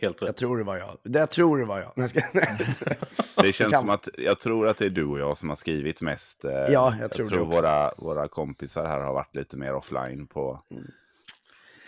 Helt 0.00 0.22
rätt. 0.22 0.26
Jag 0.26 0.36
tror 0.36 0.58
det 0.58 0.64
var 0.64 0.76
jag. 0.76 0.96
Det- 1.02 1.18
Jag 1.18 1.30
tror 1.30 1.58
det 1.58 1.64
var 1.64 1.78
jag. 1.78 1.92
Nej, 1.96 2.08
jag 2.14 2.34
ska... 2.78 2.94
Det 3.42 3.52
känns 3.52 3.80
som 3.80 3.90
att 3.90 4.08
jag 4.18 4.40
tror 4.40 4.68
att 4.68 4.76
det 4.76 4.84
är 4.86 4.90
du 4.90 5.04
och 5.04 5.18
jag 5.18 5.36
som 5.36 5.48
har 5.48 5.56
skrivit 5.56 6.02
mest. 6.02 6.44
eh, 6.44 6.50
Ja, 6.52 6.94
jag 7.00 7.12
tror 7.12 7.30
det 7.30 7.40
också. 7.40 7.60
våra, 7.60 7.94
våra 7.98 8.28
kompisar 8.28 8.86
här 8.86 9.00
har 9.00 9.14
varit 9.14 9.36
lite 9.36 9.56
mer 9.56 9.74
offline 9.74 10.26
på, 10.26 10.62
Mm. 10.70 10.84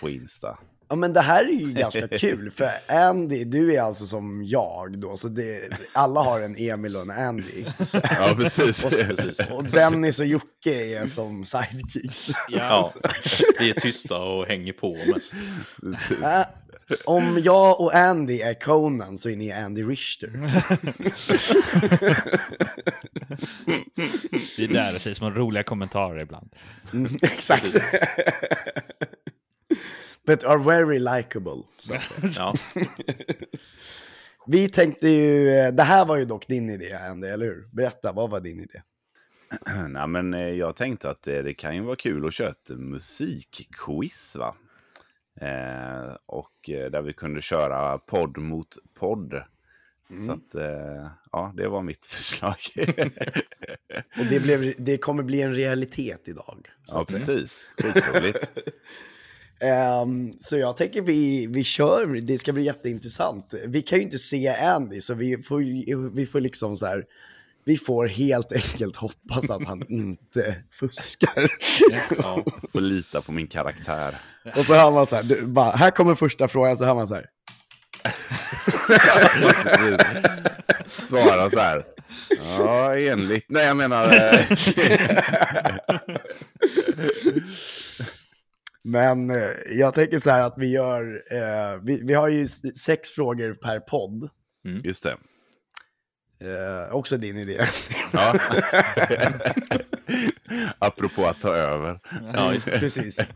på 0.01 0.11
Insta. 0.11 0.59
Ja 0.95 0.99
men 0.99 1.13
det 1.13 1.21
här 1.21 1.45
är 1.45 1.53
ju 1.53 1.73
ganska 1.81 2.09
kul, 2.09 2.51
för 2.51 2.69
Andy, 2.89 3.45
du 3.45 3.75
är 3.75 3.81
alltså 3.83 4.07
som 4.07 4.45
jag 4.45 4.99
då, 4.99 5.17
så 5.17 5.29
det, 5.29 5.61
alla 5.93 6.21
har 6.21 6.41
en 6.41 6.57
Emil 6.59 6.97
och 6.97 7.03
en 7.03 7.11
Andy. 7.11 7.65
Så, 7.81 8.01
Ja, 8.11 8.35
precis. 8.37 8.85
och, 8.85 8.91
Precis. 9.09 9.51
och 9.51 9.65
Dennis 9.65 10.21
och 10.21 10.27
Jocke 10.27 10.97
är 10.99 11.07
som 11.07 11.45
sidekicks. 11.45 12.31
Ja, 12.49 12.93
vi 13.59 13.71
är 13.71 13.75
tysta 13.81 14.19
och 14.19 14.47
hänger 14.47 14.73
på 14.73 14.99
mest. 15.15 15.35
Äh, 16.23 16.47
om 17.05 17.41
jag 17.45 17.81
och 17.81 17.95
Andy 17.95 18.41
är 18.41 18.55
Conan 18.55 19.19
så 19.19 19.29
är 19.31 19.37
ni 19.37 19.53
Andy 19.53 19.83
Richter. 19.83 20.31
Det 24.57 24.65
är 24.65 24.69
där 24.69 24.93
det 24.93 24.99
sägs 24.99 25.19
små 25.19 25.31
roliga 25.31 25.63
kommentarer 25.63 26.23
ibland. 26.23 26.51
Mm, 26.93 27.17
Exakt. 27.23 27.65
But 30.27 30.45
are 30.45 30.59
very 30.59 30.99
likable. 30.99 31.63
Ja, 32.37 32.55
Vi 34.47 34.69
tänkte 34.69 35.09
ju, 35.09 35.45
det 35.71 35.83
här 35.83 36.05
var 36.05 36.17
ju 36.17 36.25
dock 36.25 36.47
din 36.47 36.71
idé 36.71 36.93
Andy, 36.95 37.29
eller 37.29 37.47
hur? 37.47 37.69
Berätta, 37.73 38.13
vad 38.13 38.31
var 38.31 38.41
din 38.41 38.61
idé? 38.61 38.83
Nej, 39.89 40.07
men 40.09 40.35
eh, 40.35 40.49
jag 40.49 40.77
tänkte 40.77 41.11
att 41.11 41.29
eh, 41.29 41.39
det 41.39 41.55
kan 41.55 41.75
ju 41.75 41.81
vara 41.81 41.97
kul 41.97 42.27
att 42.27 42.35
köra 42.35 42.49
ett 42.49 42.71
musikquiz, 42.71 44.37
va? 44.37 44.55
Eh, 45.41 46.17
och 46.27 46.71
eh, 46.71 46.91
där 46.91 47.03
vi 47.03 47.13
kunde 47.13 47.41
köra 47.43 47.99
podd 47.99 48.39
mot 48.39 48.77
podd. 48.95 49.43
Så 50.27 50.33
att, 50.33 50.55
eh, 50.55 51.11
ja, 51.33 51.53
det 51.57 51.69
var 51.69 51.83
mitt 51.83 52.07
förslag. 52.15 52.57
Och 54.19 54.25
det, 54.31 54.43
blev, 54.43 54.75
det 54.79 54.99
kommer 54.99 55.23
bli 55.23 55.43
en 55.43 55.55
realitet 55.55 56.29
idag. 56.29 56.69
Ja, 56.87 57.05
precis. 57.05 57.71
Skitroligt. 57.79 58.51
Ehm, 59.61 60.33
så 60.41 60.57
jag 60.57 60.77
tänker 60.77 61.03
vi, 61.03 61.47
vi 61.47 61.65
kör, 61.65 62.07
det 62.07 62.39
ska 62.39 62.53
bli 62.53 62.63
jätteintressant. 62.63 63.55
Vi 63.67 63.83
kan 63.83 63.99
ju 63.99 64.05
inte 64.05 64.19
se 64.19 64.49
Andy, 64.49 65.01
så 65.01 65.15
vi 65.15 65.43
får, 65.43 66.15
vi 66.15 66.27
får 66.27 66.41
liksom 66.41 66.77
så 66.77 66.87
här, 66.87 67.05
vi 67.65 67.77
får 67.77 68.07
helt 68.07 68.53
enkelt 68.53 68.97
hoppas 68.97 69.51
att 69.51 69.65
han 69.65 69.83
inte 69.89 70.57
fuskar. 70.73 71.49
ja. 72.19 72.45
Får 72.73 72.81
lita 72.81 73.23
på 73.23 73.33
min 73.33 73.47
karaktär. 73.47 74.15
Och 74.57 74.65
så 74.65 74.75
hör 74.75 74.91
man 74.91 75.07
så 75.07 75.17
här, 75.17 75.23
du, 75.23 75.47
bara, 75.47 75.71
här 75.71 75.91
kommer 75.91 76.15
första 76.15 76.49
frågan, 76.49 76.77
så 76.77 76.85
hör 76.85 76.95
man 76.95 77.09
så 77.09 77.15
här. 77.15 77.27
Svara 80.89 81.51
så 81.51 81.59
här. 81.59 81.85
Ja, 82.59 82.99
enligt. 82.99 83.45
Nej, 83.49 83.67
jag 83.67 83.77
menar... 83.77 84.07
Men 88.85 89.31
eh, 89.31 89.51
jag 89.71 89.95
tänker 89.95 90.19
så 90.19 90.31
här 90.31 90.43
att 90.43 90.55
vi 90.59 90.67
gör, 90.67 91.23
eh, 91.31 91.81
vi, 91.83 92.03
vi 92.05 92.15
har 92.15 92.29
ju 92.29 92.47
sex 92.85 93.11
frågor 93.11 93.55
per 93.55 93.81
podd. 93.81 94.29
Just 94.85 95.03
det. 95.03 95.17
Eh, 96.41 96.95
också 96.95 97.17
din 97.17 97.37
idé. 97.37 97.61
Ja. 98.13 98.39
Apropå 100.79 101.27
att 101.27 101.41
ta 101.41 101.55
över. 101.55 102.01
ja 102.35 102.53
just 102.53 102.67
det. 102.67 102.79
Precis. 102.79 103.31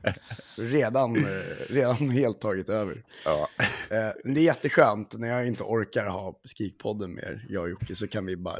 Redan, 0.56 1.16
eh, 1.16 1.22
redan 1.68 2.10
helt 2.10 2.40
tagit 2.40 2.68
över. 2.68 3.02
Ja. 3.24 3.48
Eh, 3.90 4.10
det 4.24 4.40
är 4.40 4.44
jätteskönt 4.44 5.18
när 5.18 5.28
jag 5.28 5.46
inte 5.46 5.62
orkar 5.62 6.06
ha 6.06 6.40
Skrikpodden 6.44 7.14
mer, 7.14 7.46
jag 7.48 7.62
och 7.62 7.70
Jocke, 7.70 7.94
så 7.96 8.08
kan 8.08 8.26
vi 8.26 8.36
bara, 8.36 8.58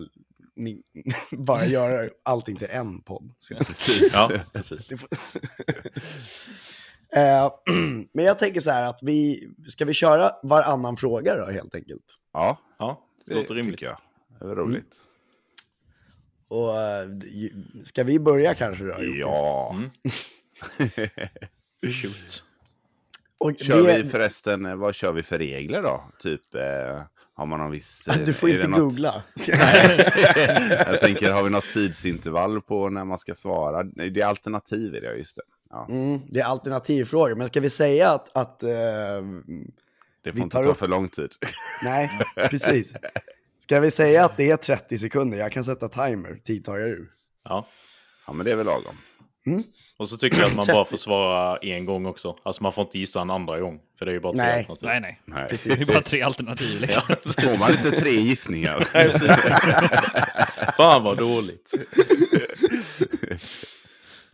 ni, 0.57 0.83
bara 1.30 1.66
göra 1.66 2.09
allting 2.23 2.57
till 2.57 2.71
en 2.71 3.02
podd. 3.02 3.33
Precis. 3.59 4.12
Ja, 4.14 4.30
precis. 4.52 4.92
eh, 7.15 7.53
men 8.12 8.25
jag 8.25 8.38
tänker 8.38 8.61
så 8.61 8.71
här 8.71 8.88
att 8.88 8.99
vi, 9.03 9.49
ska 9.69 9.85
vi 9.85 9.95
köra 9.95 10.31
varannan 10.43 10.97
fråga 10.97 11.37
då 11.37 11.53
helt 11.53 11.75
enkelt? 11.75 12.05
Ja, 12.33 12.59
Ja, 12.79 13.00
det 13.25 13.35
det 13.35 13.41
låter 13.41 13.55
rimligt. 13.55 13.83
jag. 13.83 13.97
Det 14.41 14.45
är 14.45 14.55
roligt. 14.55 14.97
Och 16.49 16.81
eh, 16.81 17.09
ska 17.85 18.05
vi 18.05 18.19
börja 18.21 18.55
kanske 18.55 18.85
då? 18.85 18.91
Jocke? 19.03 19.19
Ja. 19.19 19.75
Mm. 19.75 19.91
Shoot. 21.93 22.45
Och 23.38 23.53
Kör 23.61 23.83
det- 23.87 24.03
vi 24.03 24.09
förresten, 24.09 24.67
eh, 24.67 24.75
vad 24.77 24.95
kör 24.95 25.12
vi 25.12 25.23
för 25.23 25.38
regler 25.38 25.83
då? 25.83 26.05
Typ, 26.19 26.55
eh, 26.55 27.03
har 27.35 27.47
man 27.47 27.61
någon 27.61 27.71
viss... 27.71 28.09
eh, 28.09 28.15
Du 28.25 28.33
får 28.33 28.49
är 28.50 28.55
inte 28.55 28.69
något- 28.69 28.81
googla. 28.81 29.23
jag 30.87 31.00
tänker, 31.00 31.33
har 31.33 31.43
vi 31.43 31.50
något 31.50 31.69
tidsintervall 31.73 32.61
på 32.62 32.88
när 32.88 33.05
man 33.05 33.19
ska 33.19 33.35
svara? 33.35 33.83
Det 33.83 34.21
är 34.21 34.25
alternativ 34.27 34.95
i 34.95 35.00
det, 35.00 35.17
just 35.17 35.37
det. 35.37 35.43
Ja, 35.71 35.87
Mm, 35.91 36.21
det 36.29 36.41
är 36.41 36.45
alternativfrågor, 36.45 37.35
men 37.35 37.49
ska 37.49 37.61
vi 37.61 37.71
säga 37.71 38.11
att, 38.11 38.37
att 38.37 38.63
eh, 38.63 38.69
det 38.69 39.23
Vi 40.23 40.33
får 40.33 40.41
inte 40.41 40.57
tar 40.57 40.65
ta 40.65 40.71
upp- 40.71 40.79
för 40.79 40.89
lång 40.89 41.09
tid. 41.09 41.31
nej, 41.85 42.11
precis. 42.51 42.93
Ska 43.63 43.81
vi 43.81 43.91
säga 43.91 44.25
att 44.25 44.37
det 44.37 44.51
är 44.51 44.57
30 44.57 44.99
sekunder? 44.99 45.39
Jag 45.39 45.53
kan 45.53 45.65
sätta 45.65 45.89
timer, 45.89 46.35
tid 46.45 46.65
tar 46.65 46.79
jag 46.79 46.89
ur. 46.89 47.09
Ja. 47.45 47.67
Ja, 48.27 48.33
men 48.33 48.45
det 48.47 48.53
är 48.53 48.57
väl 48.57 48.67
lagom. 48.67 48.97
Och 49.99 50.09
så 50.09 50.17
tycker 50.17 50.39
jag 50.41 50.47
att 50.47 50.57
man 50.57 50.67
bara 50.67 50.85
får 50.85 50.97
svara 50.97 51.57
en 51.59 51.87
gång 51.87 52.07
också. 52.07 52.37
Alltså 52.43 52.63
man 52.63 52.73
får 52.73 52.85
inte 52.85 52.99
gissa 52.99 53.21
en 53.21 53.31
andra 53.31 53.61
gång. 53.61 53.81
För 53.99 54.05
det 54.07 54.11
är 54.11 54.15
ju 54.15 54.21
bara 54.21 54.33
tre 54.33 54.45
Nej. 54.45 54.67
alternativ. 54.69 54.89
Nej, 54.89 55.01
nej. 55.01 55.21
Nej. 55.25 55.59
Det 55.65 55.81
är 55.81 55.87
bara 55.87 56.01
tre 56.01 56.23
alternativ 56.23 56.81
liksom. 56.81 57.03
Ja, 57.09 57.15
precis. 57.23 57.45
Får 57.59 57.65
man 57.65 57.71
inte 57.71 58.01
tre 58.01 58.11
gissningar? 58.21 58.89
Nej, 58.95 59.09
precis. 59.09 59.37
Fan 60.77 61.03
vad 61.03 61.19
dåligt. 61.19 61.75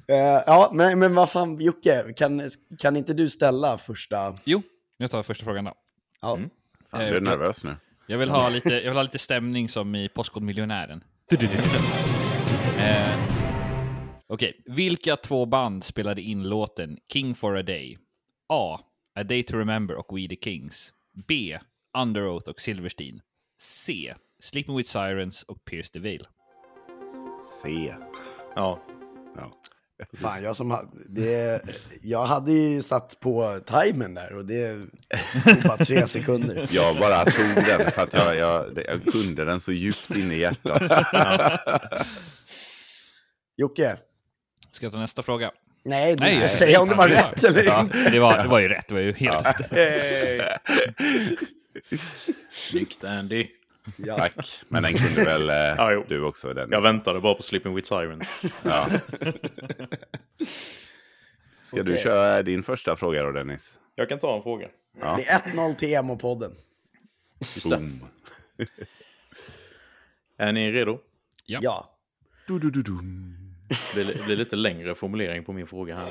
Eh, 0.09 0.17
ja, 0.47 0.71
men, 0.73 0.99
men 0.99 1.15
vad 1.15 1.31
fan, 1.31 1.61
Jocke, 1.61 2.13
kan, 2.17 2.51
kan 2.79 2.97
inte 2.97 3.15
du 3.15 3.29
ställa 3.29 3.79
första? 3.79 4.39
Jo, 4.45 4.63
jag 4.99 5.11
tar 5.11 5.23
första 5.23 5.45
frågan 5.45 5.65
då. 5.65 5.75
Ja. 6.21 6.37
Mm. 6.37 6.51
Fan, 6.91 7.01
jag 7.01 7.17
är 7.17 7.21
nervös 7.21 7.65
nu. 7.65 7.77
Jag 8.07 8.19
vill 8.19 8.31
ha 8.31 8.49
lite, 8.49 8.69
jag 8.69 8.83
vill 8.83 8.95
ha 8.95 9.03
lite 9.03 9.19
stämning 9.19 9.69
som 9.69 9.95
i 9.95 10.09
Postkodmiljonären. 10.09 11.05
Eh, 12.79 13.19
Okej, 14.27 14.63
vilka 14.65 15.17
två 15.17 15.47
band 15.47 15.85
spelade 15.85 16.23
in 16.23 16.49
låten 16.49 16.99
King 17.13 17.35
for 17.35 17.57
a 17.57 17.63
Day? 17.63 17.99
A. 18.49 18.81
A 19.19 19.23
Day 19.23 19.43
to 19.43 19.57
Remember 19.57 19.97
och 19.97 20.19
We 20.19 20.29
the 20.29 20.37
Kings. 20.37 20.93
B. 21.29 21.59
Under 21.99 22.29
Oath 22.29 22.51
och 22.51 22.61
Silverstein. 22.61 23.21
C. 23.61 24.15
Sleeping 24.43 24.77
with 24.77 24.89
Sirens 24.91 25.43
och 25.43 25.65
Pierce 25.65 25.91
the 25.91 25.99
Veil. 25.99 26.27
C. 27.63 27.95
Ja. 28.55 28.83
Ja. 29.37 29.53
Fan, 30.21 30.43
jag 30.45 30.57
som 30.57 30.71
hade, 30.71 30.89
det, 31.09 31.63
jag 32.03 32.25
hade 32.27 32.53
ju 32.53 32.83
satt 32.83 33.21
på 33.21 33.61
timern 33.67 34.15
där 34.15 34.33
och 34.33 34.45
det 34.45 34.73
tog 35.45 35.63
bara 35.65 35.77
tre 35.77 36.07
sekunder. 36.07 36.69
Jag 36.71 36.97
bara 36.97 37.25
tog 37.25 37.55
den 37.55 37.91
för 37.91 38.03
att 38.03 38.15
jag, 38.15 38.37
jag, 38.37 38.79
jag 38.87 39.05
kunde 39.13 39.45
den 39.45 39.61
så 39.61 39.73
djupt 39.73 40.17
in 40.17 40.33
i 40.33 40.39
hjärtat. 40.39 40.83
Jocke, 43.57 43.97
Ska 44.71 44.87
jag 44.87 44.93
ta 44.93 44.99
nästa 44.99 45.23
fråga? 45.23 45.51
nej, 45.85 46.17
du 46.17 46.21
Nej, 46.25 46.37
ska 46.37 46.49
säga 46.49 46.81
om 46.81 46.89
det 46.89 46.95
var 46.95 47.09
rätt 47.09 47.45
eller 47.45 47.63
Ja. 47.65 47.81
inte. 47.81 48.11
Det 48.11 48.21
var, 48.21 48.39
det 48.43 48.49
var 48.49 48.59
ju 48.61 48.69
rätt, 48.69 48.89
det 48.89 48.95
var 48.95 49.01
ju 49.01 49.13
helt 49.13 49.73
rätt. 49.73 50.61
Snyggt 52.51 53.05
Andy. 53.05 53.47
Ja. 53.97 54.17
Tack. 54.17 54.61
Men 54.69 54.83
den 54.83 54.95
kunde 54.95 55.25
väl 55.25 55.49
eh, 55.49 55.55
Ja, 55.55 55.93
jo. 55.93 56.05
du 56.09 56.25
också? 56.25 56.55
Den. 56.55 56.69
Jag 56.73 56.83
väntade 56.83 57.21
bara 57.21 57.35
på 57.35 57.43
Sleeping 57.43 57.75
with 57.75 57.89
Sirens. 57.89 58.43
Ja. 58.63 58.87
Ska 61.63 61.83
du 61.83 61.93
Okej. 61.93 62.05
köra 62.05 62.43
din 62.43 62.63
första 62.63 62.97
fråga 62.97 63.23
då, 63.23 63.33
Dennis? 63.33 63.79
Jag 63.95 64.09
kan 64.09 64.19
ta 64.19 64.37
en 64.37 64.43
fråga. 64.43 64.69
Ja. 65.01 65.17
Det 65.17 65.27
är 65.29 65.39
1-0 65.39 65.75
till 65.75 65.89
Emo-podden. 65.89 66.51
Just 67.55 67.71
det. 67.71 67.91
Är 70.39 70.53
ni 70.53 70.73
redo? 70.73 70.99
Ja. 71.47 71.59
Ja. 71.63 71.99
Du, 72.47 72.59
du, 72.59 72.71
du, 72.71 72.83
blir, 72.83 74.05
det 74.05 74.25
blir 74.25 74.37
lite 74.37 74.57
längre 74.57 74.95
formulering 74.95 75.45
på 75.45 75.53
min 75.53 75.67
fråga 75.67 75.97
här. 75.97 76.09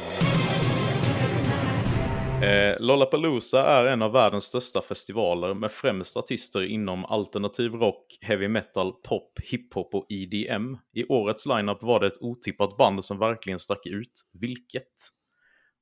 Eh, 2.44 2.76
Lollapalooza 2.80 3.66
är 3.66 3.86
en 3.86 4.02
av 4.02 4.12
världens 4.12 4.44
största 4.44 4.82
festivaler 4.82 5.54
med 5.54 5.72
främst 5.72 6.18
artister 6.18 6.64
inom 6.64 7.06
alternativ 7.06 7.74
rock, 7.74 8.18
heavy 8.22 8.48
metal, 8.48 8.94
pop, 8.94 9.40
hiphop 9.44 9.96
och 9.96 10.06
EDM. 10.10 10.78
I 10.94 11.06
årets 11.06 11.46
lineup 11.46 11.84
var 11.84 12.00
det 12.00 12.08
ett 12.08 12.22
otippat 12.22 12.78
band 12.78 13.06
som 13.06 13.20
verkligen 13.20 13.60
stack 13.60 13.86
ut. 13.86 14.22
Vilket? 14.34 14.94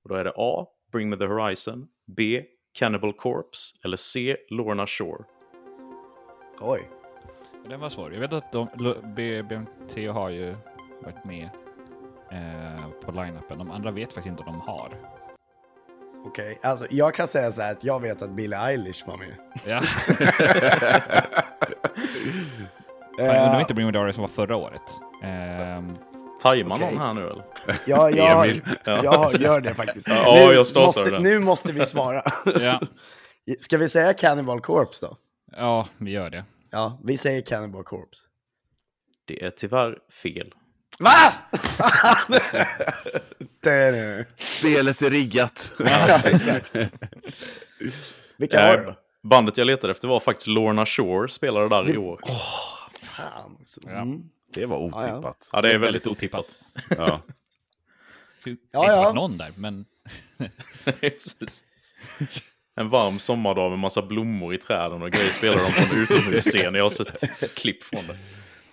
Och 0.04 0.10
då 0.10 0.16
är 0.16 0.24
det 0.24 0.34
A. 0.36 0.68
Bring 0.92 1.10
Me 1.10 1.18
The 1.18 1.26
Horizon, 1.26 1.88
B. 2.18 2.44
Cannibal 2.80 3.14
Corpse 3.14 3.76
eller 3.84 3.98
C. 3.98 4.38
Lorna 4.50 4.88
Shore. 4.88 5.24
Oj. 6.60 6.90
Den 7.70 7.80
var 7.80 7.90
svår. 7.90 8.14
Jag 8.14 8.20
vet 8.20 8.34
att 8.34 8.52
de, 8.52 8.68
BMT 9.50 10.08
har 10.08 10.30
ju 10.30 10.56
varit 11.02 11.26
med 11.26 11.50
eh, 12.32 12.90
på 13.06 13.12
line-upen. 13.12 13.58
De 13.58 13.72
andra 13.72 13.92
vet 13.92 14.14
faktiskt 14.14 14.32
inte 14.32 14.44
om 14.44 14.52
de 14.52 14.62
har. 14.62 15.21
Okej, 16.26 16.60
alltså 16.62 16.88
jag 16.90 17.14
kan 17.14 17.28
säga 17.28 17.52
så 17.52 17.62
här 17.62 17.72
att 17.72 17.84
jag 17.84 18.02
vet 18.02 18.22
att 18.22 18.32
Billie 18.32 18.56
Eilish 18.56 19.08
var 19.08 19.18
med. 19.18 19.36
Ja. 19.66 19.82
Eh, 23.20 23.26
Jag 23.26 23.28
undrar 23.28 23.56
om 23.56 23.60
inte 23.60 23.74
Bring 23.74 23.88
Me 23.88 23.94
The 23.94 24.14
som 24.14 24.22
var 24.22 24.28
förra 24.30 24.56
året. 24.56 24.82
Ehm, 25.24 25.98
Tajmar 26.42 26.76
Okej. 26.76 26.88
någon 26.88 26.98
här 26.98 27.14
nu 27.14 27.22
eller? 27.30 27.44
Ja, 27.88 28.10
jag, 28.10 28.48
Emil. 28.48 28.62
jag, 28.86 29.06
jag 29.06 29.32
gör 29.34 29.62
det 29.62 29.74
faktiskt. 29.74 30.08
Ja, 30.08 30.34
nu, 30.36 30.54
jag 30.54 30.66
måste, 30.76 31.04
den. 31.10 31.24
nu 31.24 31.40
måste 31.40 31.74
vi 31.74 31.86
svara. 31.86 32.24
ja. 32.60 32.82
Ska 33.60 33.78
vi 33.78 33.90
säga 33.90 34.14
Cannibal 34.14 34.62
Corpse 34.62 35.06
då? 35.06 35.18
ja, 35.58 35.88
vi 35.98 36.12
gör 36.12 36.30
det. 36.30 36.46
Ja, 36.72 37.02
vi 37.04 37.18
säger 37.18 37.42
Cannibal 37.42 37.84
Corpse. 37.84 38.28
Det 39.26 39.44
är 39.46 39.50
tyvärr 39.50 39.98
fel. 40.24 40.54
Va? 41.02 41.34
det 43.62 43.72
är 43.72 43.92
det. 43.92 44.26
Spelet 44.38 45.02
är 45.02 45.10
riggat. 45.10 45.72
Vilka 48.38 48.68
var 48.68 48.78
det? 48.78 48.84
Eh, 48.88 48.94
Bandet 49.24 49.58
jag 49.58 49.68
letade 49.68 49.92
efter 49.92 50.08
var 50.08 50.20
faktiskt 50.20 50.48
Lorna 50.48 50.86
Shore, 50.86 51.30
spelade 51.30 51.70
där 51.70 51.94
i 51.94 51.98
år. 51.98 52.20
Fan. 53.02 53.58
också. 53.62 53.80
Ja. 53.84 54.02
Mm. 54.02 54.22
Det 54.54 54.66
var 54.66 54.78
ja. 54.78 54.84
otippat. 54.84 55.50
Ja, 55.54 55.62
det 55.62 55.72
är 55.72 55.78
väldigt 55.78 56.08
otippat. 56.08 56.46
Ja. 56.90 57.22
Det 58.44 58.50
Ja, 58.50 58.52
inte 58.52 58.68
ja. 58.72 59.02
varit 59.04 59.16
någon 59.16 59.38
där, 59.38 59.52
men. 59.56 59.86
En 62.76 62.90
varm 62.90 63.20
sommardag 63.20 63.70
med 63.70 63.80
massa 63.80 64.02
blommor 64.02 64.54
i 64.54 64.58
träden 64.58 65.02
och 65.02 65.12
grejer 65.12 65.32
spelar 65.32 65.58
de 65.58 65.72
på 65.74 65.96
en 65.96 66.02
utomhusscen. 66.04 66.76
Jag 66.76 66.84
har 66.84 66.90
sett 66.90 67.56
klipp 67.56 67.84
från 67.84 68.08
det. 68.08 68.18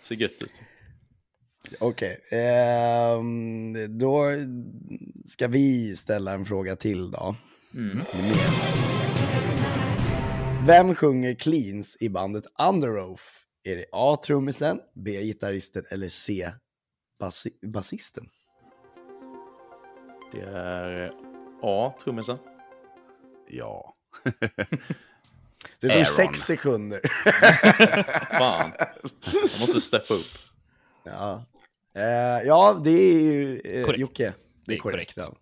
Ser 0.01 0.15
gött 0.15 0.43
ut. 0.43 0.63
Okej, 1.81 2.21
ehm, 2.31 3.99
då 3.99 4.31
ska 5.29 5.49
vi 5.49 5.97
ställa 5.97 6.33
en 6.33 6.45
fråga 6.45 6.77
till 6.77 7.11
då. 7.11 7.37
Mm. 7.75 7.99
Vem 10.67 10.95
sjunger 10.95 11.35
cleans 11.35 11.97
i 12.01 12.09
bandet 12.09 12.45
Under 12.69 12.99
Oath? 12.99 13.23
Är 13.65 13.77
det 13.77 13.85
A. 13.93 14.17
Trummisen, 14.27 14.81
B. 14.95 15.23
Gitarristen 15.23 15.85
eller 15.91 16.09
C. 16.09 16.51
Basi- 17.23 17.71
Basisten? 17.73 18.29
Det 20.33 20.41
är 20.41 21.13
A, 21.63 21.95
trummisen. 22.05 22.39
ja. 23.49 23.95
Det 25.81 25.89
tog 25.91 26.07
sex 26.07 26.41
sekunder. 26.41 27.01
Fan. 28.39 28.71
Jag 29.53 29.61
måste 29.61 29.81
steppa 29.81 30.15
upp. 30.15 30.27
Ja. 31.13 31.45
Eh, 31.95 32.47
ja, 32.47 32.81
det 32.85 32.91
är 32.91 33.21
ju 33.23 33.61
eh, 33.61 33.85
Korrekt. 33.85 34.01
Jocke. 34.01 34.35
Det 34.67 34.75
är 34.75 34.79
korrekt. 34.79 35.15
Ja. 35.17 35.35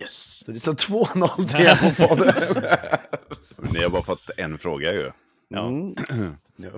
Yes. 0.00 0.44
Så 0.44 0.52
det 0.52 0.60
står 0.60 0.72
2-0 0.72 1.48
till 1.48 1.60
er 1.60 1.96
på 1.96 2.08
podden. 2.08 2.34
Ni 3.72 3.82
har 3.82 3.90
bara 3.90 4.02
fått 4.02 4.30
en 4.36 4.58
fråga 4.58 4.92
ju. 4.92 5.10
Ja. 5.48 5.68
Mm. 5.68 5.94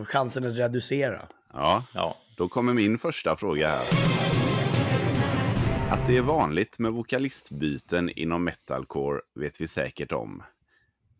Chansen 0.04 0.44
att 0.44 0.58
reducera. 0.58 1.20
Ja, 1.52 1.84
ja. 1.94 2.16
då 2.37 2.48
kommer 2.48 2.75
min 2.75 2.98
första 2.98 3.37
fråga 3.37 3.68
här. 3.68 3.87
Att 5.90 6.06
det 6.06 6.16
är 6.16 6.22
vanligt 6.22 6.78
med 6.78 6.92
vokalistbyten 6.92 8.10
inom 8.10 8.44
metalcore 8.44 9.20
vet 9.34 9.60
vi 9.60 9.68
säkert 9.68 10.12
om. 10.12 10.42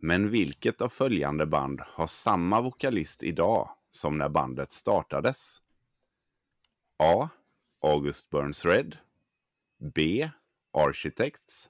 Men 0.01 0.31
vilket 0.31 0.83
av 0.83 0.89
följande 0.89 1.47
band 1.47 1.81
har 1.85 2.07
samma 2.07 2.61
vokalist 2.61 3.23
idag 3.23 3.71
som 3.91 4.19
när 4.19 4.29
bandet 4.29 4.73
startades? 4.73 5.59
A. 6.99 7.29
August 7.81 8.31
Burns 8.31 8.65
Red. 8.65 8.97
B. 9.95 10.31
Architects. 10.73 11.69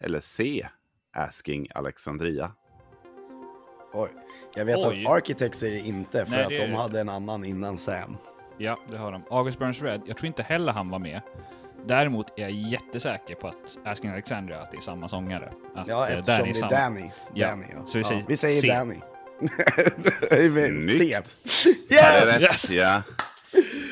Eller 0.00 0.20
C. 0.20 0.66
Asking 1.12 1.68
Alexandria. 1.74 2.52
Oj. 3.92 4.08
Jag 4.54 4.64
vet 4.64 4.78
Oj. 4.78 5.04
att 5.06 5.12
Architects 5.12 5.62
är 5.62 5.70
det 5.70 5.78
inte, 5.78 6.24
för 6.26 6.32
Nej, 6.32 6.42
att 6.42 6.48
de 6.48 6.56
är 6.56 6.68
det 6.68 6.76
hade 6.76 7.00
en 7.00 7.08
annan 7.08 7.44
innan 7.44 7.76
Sam. 7.76 8.16
ja, 8.58 8.78
det 8.90 8.96
har 8.96 9.12
de. 9.12 9.22
August 9.30 9.58
Burns 9.58 9.82
Red, 9.82 10.02
jag 10.06 10.16
tror 10.16 10.26
inte 10.26 10.42
heller 10.42 10.72
han 10.72 10.90
var 10.90 10.98
med. 10.98 11.20
Däremot 11.86 12.38
är 12.38 12.42
jag 12.42 12.50
jättesäker 12.50 13.34
på 13.34 13.48
att 13.48 13.78
Asking 13.84 14.10
Alexandria 14.10 14.60
att 14.60 14.70
det 14.70 14.76
är 14.76 14.80
samma 14.80 15.08
sångare. 15.08 15.52
Att, 15.74 15.88
Ja, 15.88 16.08
eh, 16.08 16.18
eftersom 16.18 16.38
Danny 16.38 16.52
det 16.52 16.58
är 16.58 16.60
samma. 16.60 16.70
Danny. 16.72 17.10
Ja, 17.34 17.48
Danny 17.48 17.66
ja. 17.74 17.86
så 17.86 17.98
vi 17.98 18.04
säger 18.04 18.24
vi 18.28 18.36
säger 18.36 18.60
C. 18.60 18.68
Danny. 18.68 18.96
Snyggt. 20.96 21.36
Ja, 21.88 22.24
Yes! 22.26 22.70
rätt. 22.70 22.70
Ja. 22.70 23.02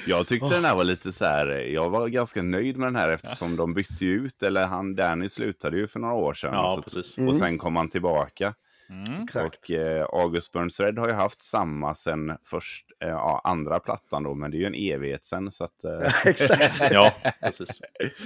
Jag 0.06 0.26
tyckte 0.26 0.48
den 0.48 0.64
här 0.64 0.74
var 0.74 0.84
lite 0.84 1.12
så 1.12 1.24
här, 1.24 1.46
jag 1.48 1.90
var 1.90 2.08
ganska 2.08 2.42
nöjd 2.42 2.76
med 2.76 2.86
den 2.86 2.96
här 2.96 3.08
eftersom 3.10 3.56
de 3.56 3.74
bytte 3.74 4.04
ut, 4.06 4.42
eller 4.42 4.66
han 4.66 4.94
Danny 4.94 5.28
slutade 5.28 5.76
ju 5.76 5.86
för 5.86 6.00
några 6.00 6.14
år 6.14 6.34
sedan. 6.34 6.50
Ja, 6.54 6.70
så, 6.76 6.82
precis. 6.82 7.18
Och 7.18 7.36
sen 7.36 7.58
kom 7.58 7.76
han 7.76 7.88
tillbaka. 7.88 8.54
Mm. 8.90 9.22
Exakt. 9.22 9.58
Och 9.58 9.70
eh, 9.70 10.06
August 10.12 10.52
Burns 10.52 10.80
Red 10.80 10.98
har 10.98 11.08
ju 11.08 11.14
haft 11.14 11.42
samma 11.42 11.94
sen 11.94 12.32
först, 12.44 12.84
eh, 13.04 13.08
ja, 13.08 13.40
andra 13.44 13.80
plattan 13.80 14.22
då, 14.22 14.34
men 14.34 14.50
det 14.50 14.56
är 14.56 14.58
ju 14.58 14.66
en 14.66 14.74
evighet 14.74 15.24
sen 15.24 15.50
så 15.50 15.64
att... 15.64 15.84
Eh, 15.84 16.12
Exakt. 16.26 16.90
Ja, 16.92 17.12
precis. 17.40 17.80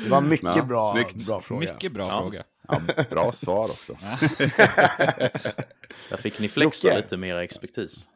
Det 0.05 0.11
var 0.11 0.21
mycket 0.21 0.57
Ja, 0.57 0.63
bra, 0.65 0.93
snyggt. 0.93 1.27
bra 1.27 1.41
fråga. 1.41 1.73
Mycket 1.73 1.93
bra 1.93 2.07
Ja. 2.09 2.21
fråga. 2.21 2.43
ja, 2.69 3.05
bra 3.11 3.33
svar 3.33 3.65
också. 3.65 3.97
Där 6.09 6.17
fick 6.19 6.41
ni 6.41 6.49
flexa 6.49 6.97
lite 6.97 7.17
mera 7.17 7.45
expertis. 7.45 8.09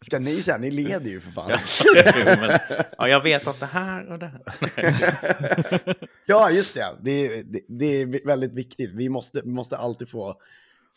Ska 0.00 0.18
ni 0.18 0.42
säga, 0.42 0.58
ni 0.58 0.70
leder 0.70 1.10
ju 1.10 1.20
för 1.20 1.30
fan. 1.30 1.50
Ja, 1.50 1.58
men, 2.36 2.58
ja, 2.98 3.08
jag 3.08 3.22
vet 3.22 3.46
att 3.46 3.60
det 3.60 3.66
här 3.66 4.12
och 4.12 4.18
det 4.18 4.26
här. 4.26 4.40
Ja, 6.26 6.50
just 6.50 6.74
det. 6.74 6.86
Det 7.02 7.26
är, 7.26 7.42
det, 7.42 7.60
det 7.68 8.02
är 8.02 8.26
väldigt 8.26 8.54
viktigt. 8.54 8.90
Vi 8.92 9.08
måste, 9.08 9.40
vi 9.44 9.50
måste 9.50 9.76
alltid 9.76 10.08
få, 10.08 10.40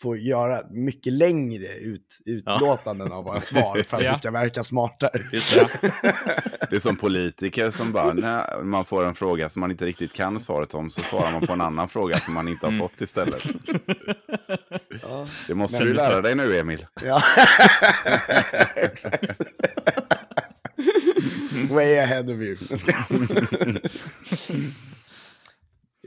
få 0.01 0.15
göra 0.15 0.61
mycket 0.69 1.13
längre 1.13 1.67
ut, 1.67 2.19
utlåtanden 2.25 3.11
av 3.11 3.23
våra 3.23 3.41
svar 3.41 3.83
för 3.83 3.97
att 3.97 4.03
Ja. 4.03 4.11
vi 4.11 4.17
ska 4.17 4.31
verka 4.31 4.63
smartare. 4.63 5.21
Just 5.31 5.53
det. 5.53 5.67
Det 6.69 6.75
är 6.75 6.79
som 6.79 6.95
politiker 6.95 7.71
som 7.71 7.91
bara, 7.91 8.13
när 8.13 8.63
man 8.63 8.85
får 8.85 9.05
en 9.05 9.15
fråga 9.15 9.49
som 9.49 9.59
man 9.59 9.71
inte 9.71 9.85
riktigt 9.85 10.13
kan 10.13 10.39
svaret 10.39 10.73
om 10.73 10.89
så 10.89 11.01
svarar 11.01 11.31
man 11.31 11.47
på 11.47 11.53
en 11.53 11.61
annan 11.61 11.89
fråga 11.89 12.17
som 12.17 12.33
man 12.33 12.47
inte 12.47 12.67
har 12.67 12.77
fått 12.79 13.01
istället. 13.01 13.43
Ja. 15.01 15.27
Det 15.47 15.53
måste 15.55 15.77
Men- 15.77 15.87
du 15.87 15.93
lära 15.93 16.21
dig 16.21 16.35
nu, 16.35 16.59
Emil. 16.59 16.87
Ja. 17.03 17.21
Exakt. 18.75 19.41
Way 21.69 21.97
ahead 21.97 22.21
of 22.23 22.29
you. 22.29 22.57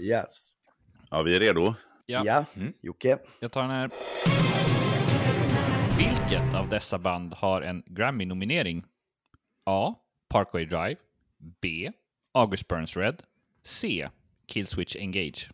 Yes. 0.00 0.48
Ja, 1.10 1.22
vi 1.22 1.36
är 1.36 1.40
redo. 1.40 1.74
Ja, 2.10 2.22
Ja, 2.24 2.44
Mm. 2.56 2.72
Jocke. 2.80 3.18
jag 3.40 3.52
tar 3.52 3.62
den 3.62 3.70
här. 3.70 3.90
Vilket 5.98 6.54
av 6.54 6.68
dessa 6.68 6.98
band 6.98 7.34
har 7.34 7.62
en 7.62 7.82
Grammy-nominering? 7.86 8.84
A. 9.66 9.94
Parkway 10.28 10.64
Drive. 10.64 10.96
B. 11.60 11.92
August 12.34 12.68
Burns 12.68 12.96
Red. 12.96 13.22
C. 13.64 14.08
Killswitch 14.46 14.96
Engage. 14.96 15.50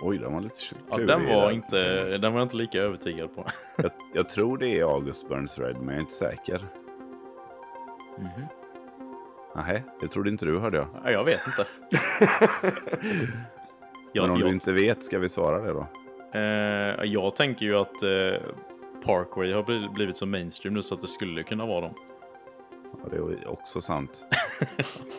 Oj, 0.00 0.18
den 0.18 0.32
var 0.32 0.40
lite 0.40 0.54
Ja, 0.90 0.96
den, 0.96 1.24
var 1.26 1.50
inte, 1.50 2.04
den 2.18 2.32
var 2.32 2.40
jag 2.40 2.44
inte 2.46 2.56
lika 2.56 2.78
övertygad 2.78 3.34
på. 3.34 3.46
Jag, 3.82 3.90
jag 4.14 4.28
tror 4.28 4.58
det 4.58 4.68
är 4.68 4.82
August 4.82 5.28
Burns 5.28 5.58
Red, 5.58 5.76
men 5.76 5.86
jag 5.88 5.96
är 5.96 6.00
inte 6.00 6.12
säker. 6.12 6.66
Mhm. 8.18 8.46
Nej, 9.56 9.82
det 10.00 10.08
trodde 10.08 10.30
inte 10.30 10.46
du, 10.46 10.58
hörde 10.58 10.76
jag. 10.76 10.88
Ja, 11.04 11.10
jag 11.10 11.24
vet 11.24 11.40
inte. 11.46 11.66
Men 14.22 14.30
om 14.30 14.36
jag, 14.36 14.46
du 14.46 14.48
jag, 14.50 14.54
inte 14.56 14.72
vet, 14.72 15.04
ska 15.04 15.18
vi 15.18 15.28
svara 15.28 15.58
det 15.60 15.72
då? 15.72 15.86
eh, 16.38 17.04
jag 17.12 17.36
tänker 17.36 17.66
ju 17.66 17.76
att 17.76 18.02
eh, 18.02 18.40
Parkway 19.04 19.52
har 19.52 19.62
bli- 19.62 19.88
blivit 19.94 20.16
så 20.16 20.26
mainstream 20.26 20.74
nu 20.74 20.82
så 20.82 20.94
att 20.94 21.00
det 21.00 21.08
skulle 21.08 21.42
kunna 21.42 21.66
vara 21.66 21.80
dem. 21.80 21.94
Ja, 23.02 23.08
det 23.10 23.16
är 23.16 23.48
också 23.48 23.80
sant. 23.80 24.24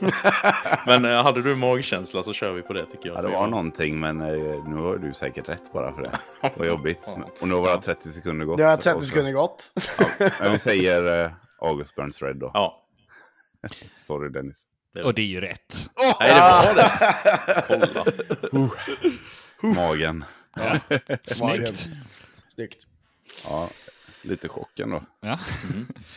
Men 0.85 1.05
eh, 1.05 1.23
hade 1.23 1.41
du 1.41 1.55
magkänsla 1.55 2.23
så 2.23 2.33
kör 2.33 2.53
vi 2.53 2.61
på 2.61 2.73
det 2.73 2.85
tycker 2.85 3.09
jag. 3.09 3.17
Ja, 3.17 3.21
det 3.21 3.27
var 3.29 3.47
någonting, 3.47 3.99
men 3.99 4.21
eh, 4.21 4.67
nu 4.67 4.75
har 4.75 4.97
du 4.97 5.13
säkert 5.13 5.49
rätt 5.49 5.73
bara 5.73 5.93
för 5.93 6.01
det. 6.01 6.19
Vad 6.57 6.67
jobbigt. 6.67 7.09
Och 7.41 7.47
nu 7.47 7.53
har 7.53 7.61
våra 7.61 7.77
30 7.81 8.09
sekunder 8.09 8.45
gått. 8.45 8.57
Det 8.57 8.63
har 8.63 8.75
så- 8.75 8.81
30 8.81 8.95
och 8.97 9.03
så- 9.03 9.07
sekunder 9.09 9.31
gått. 9.31 9.73
Men 10.41 10.51
vi 10.51 10.57
säger 10.57 11.25
eh, 11.25 11.31
August 11.59 11.95
Burns 11.95 12.21
Red 12.21 12.35
då. 12.37 12.51
Ja. 12.53 12.83
Sorry 13.93 14.29
Dennis. 14.29 14.61
Och 15.03 15.13
det 15.13 15.21
är 15.21 15.25
ju 15.25 15.41
rätt. 15.41 15.89
Nej, 16.19 16.33
det 16.33 16.39
var 16.41 16.75
det. 16.75 17.63
Kolla. 19.59 19.73
Magen. 19.75 20.25
Snyggt. 21.23 21.89
Snyggt. 22.55 22.87
Ja, 23.43 23.69
lite 24.21 24.49
chocken 24.49 24.89
då. 24.89 25.03
Ja. 25.19 25.39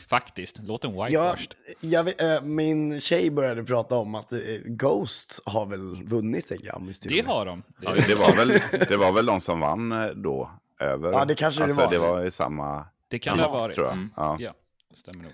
Faktiskt. 0.08 0.60
Låt 0.62 0.84
en 0.84 0.94
Ja, 0.94 1.04
whitewashed. 1.04 1.54
jag 1.80 2.04
vet, 2.04 2.20
äh, 2.22 2.42
min 2.42 3.00
tjej 3.00 3.30
började 3.30 3.64
prata 3.64 3.96
om 3.96 4.14
att 4.14 4.32
äh, 4.32 4.38
Ghost 4.64 5.40
har 5.44 5.66
väl 5.66 6.02
vunnit 6.04 6.50
en 6.50 6.58
Grammis 6.58 7.00
Det 7.00 7.26
har 7.26 7.46
de. 7.46 7.62
Det 7.78 7.84
Ja, 7.86 7.94
det, 8.06 8.14
var 8.14 8.36
väl, 8.36 8.48
det 8.88 8.96
var 8.96 9.12
väl 9.12 9.26
de 9.26 9.40
som 9.40 9.60
vann 9.60 9.92
eh, 9.92 10.06
då. 10.08 10.50
Över. 10.80 11.12
Ja, 11.12 11.24
det 11.24 11.34
kanske 11.34 11.60
det 11.60 11.64
alltså, 11.64 11.80
var. 11.80 11.90
Det 11.90 11.98
var 11.98 12.24
i 12.24 12.30
samma 12.30 12.86
Det 13.08 13.18
kan 13.18 13.36
det 13.36 13.42
ha 13.42 13.50
Ja, 13.50 13.58
varit. 13.58 13.74
tror 13.74 13.86
jag. 13.86 13.96
Mm. 13.96 14.10
Ja. 14.16 14.36
Ja, 14.40 14.54
det 14.90 14.96
stämmer 14.96 15.22
nog. 15.24 15.32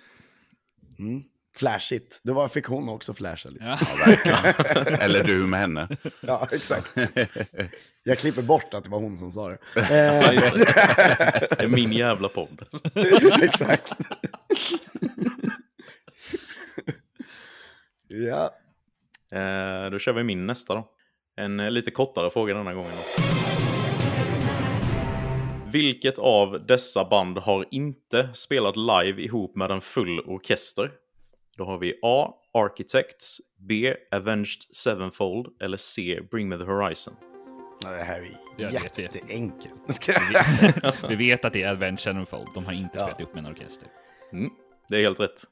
Mm. 0.99 1.23
Flashigt. 1.57 2.21
Då 2.23 2.33
var, 2.35 2.49
fick 2.49 2.67
hon 2.67 2.89
också 2.89 3.15
flasha 3.15 3.49
lite. 3.49 3.65
Ja. 3.65 3.79
Eller 5.01 5.25
du 5.25 5.47
med 5.47 5.61
henne. 5.61 5.89
Ja, 6.21 6.49
exakt. 6.53 6.95
Jag 8.03 8.19
klipper 8.19 8.43
bort 8.43 8.75
att 8.75 8.85
det 8.85 8.91
var 8.91 8.99
hon 9.01 9.19
som 9.19 9.33
sa 9.33 9.49
det. 9.49 9.59
Ja, 9.75 9.83
Eh, 9.83 10.53
det. 10.53 10.65
det 11.59 11.63
är 11.65 11.69
min 11.69 11.93
jävla 11.93 12.29
podd. 12.29 12.63
exakt. 13.43 13.93
ja. 18.09 18.55
Eh, 19.39 19.91
då 19.91 19.99
kör 19.99 20.13
vi 20.13 20.23
min 20.23 20.47
nästa 20.47 20.75
då. 20.75 20.89
En 21.37 21.61
eh, 21.61 21.71
lite 21.71 21.91
kortare 21.91 22.31
fråga 22.31 22.55
denna 22.55 22.75
gången. 22.75 22.93
Då. 22.97 23.23
Vilket 25.73 26.19
av 26.19 26.67
dessa 26.67 27.05
band 27.05 27.39
har 27.39 27.65
inte 27.71 28.29
spelat 28.35 28.77
live 28.77 29.23
ihop 29.23 29.57
med 29.57 29.71
en 29.71 29.81
full 29.81 30.21
orkester? 30.21 30.91
Då 31.57 31.65
har 31.65 31.79
vi 31.79 31.95
A. 32.03 32.35
Architects, 32.55 33.37
B. 33.69 33.95
Avenged 34.13 34.63
Sevenfold 34.77 35.47
eller 35.63 35.77
C. 35.77 36.21
Bring 36.31 36.49
Me 36.49 36.57
The 36.59 36.65
Horizon. 36.65 37.15
Ja, 37.83 37.89
Det 37.91 38.03
här 38.03 38.17
är 38.59 38.71
vet. 38.73 38.99
jätteenkelt. 38.99 39.75
Vi 41.09 41.15
vet 41.17 41.45
att 41.45 41.53
det 41.53 41.63
är 41.63 41.71
Avenged 41.71 42.01
Sevenfold. 42.01 42.49
De 42.55 42.65
har 42.65 42.73
inte 42.73 42.99
Ja. 42.99 43.05
spelat 43.05 43.21
ihop 43.21 43.35
med 43.35 43.45
en 43.45 43.51
orkester. 43.53 43.89
Mm, 44.33 44.51
det 44.89 44.97
är 44.97 45.01
helt 45.05 45.21
rätt. 45.21 45.45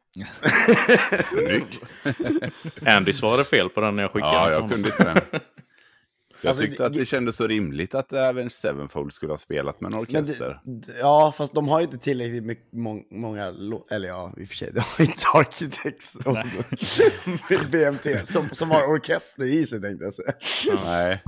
Snyggt. 1.24 1.92
Andy 2.86 3.12
svarade 3.12 3.44
fel 3.44 3.68
på 3.68 3.80
den 3.80 3.96
när 3.96 4.02
jag 4.02 4.10
skickade 4.12 4.32
Ja, 4.32 4.50
jag 4.50 4.70
kunde 4.70 4.88
inte 4.88 5.04
den. 5.04 5.40
Jag 6.44 6.48
Alltså, 6.50 6.64
tyckte 6.64 6.86
att 6.86 6.92
det 6.92 7.04
kändes 7.04 7.36
så 7.36 7.46
rimligt 7.46 7.94
att 7.94 8.12
Avenged 8.12 8.52
Sevenfold 8.52 9.12
skulle 9.12 9.32
ha 9.32 9.36
spelat 9.38 9.80
med 9.80 9.92
en 9.92 9.98
orkester. 9.98 10.60
det, 10.64 10.92
ja, 11.00 11.32
fast 11.36 11.54
de 11.54 11.68
har 11.68 11.80
ju 11.80 11.84
inte 11.84 11.98
tillräckligt 11.98 12.44
mycket, 12.44 12.72
må, 12.72 13.02
många, 13.10 13.50
lo- 13.50 13.86
eller 13.90 14.08
ja, 14.08 14.32
i 14.36 14.44
och 14.44 14.48
för 14.48 14.54
sig, 14.56 14.70
de 14.74 14.80
har 14.80 15.04
inte 15.04 15.28
Architects 15.34 16.14
och 16.14 16.36
BMT 17.70 18.26
som, 18.26 18.48
som 18.52 18.70
har 18.70 18.86
orkester 18.86 19.46
i 19.46 19.66
sig 19.66 19.80
tänkte 19.82 20.04
jag 20.04 20.14
säga. 20.14 20.32
Nej. 20.86 21.22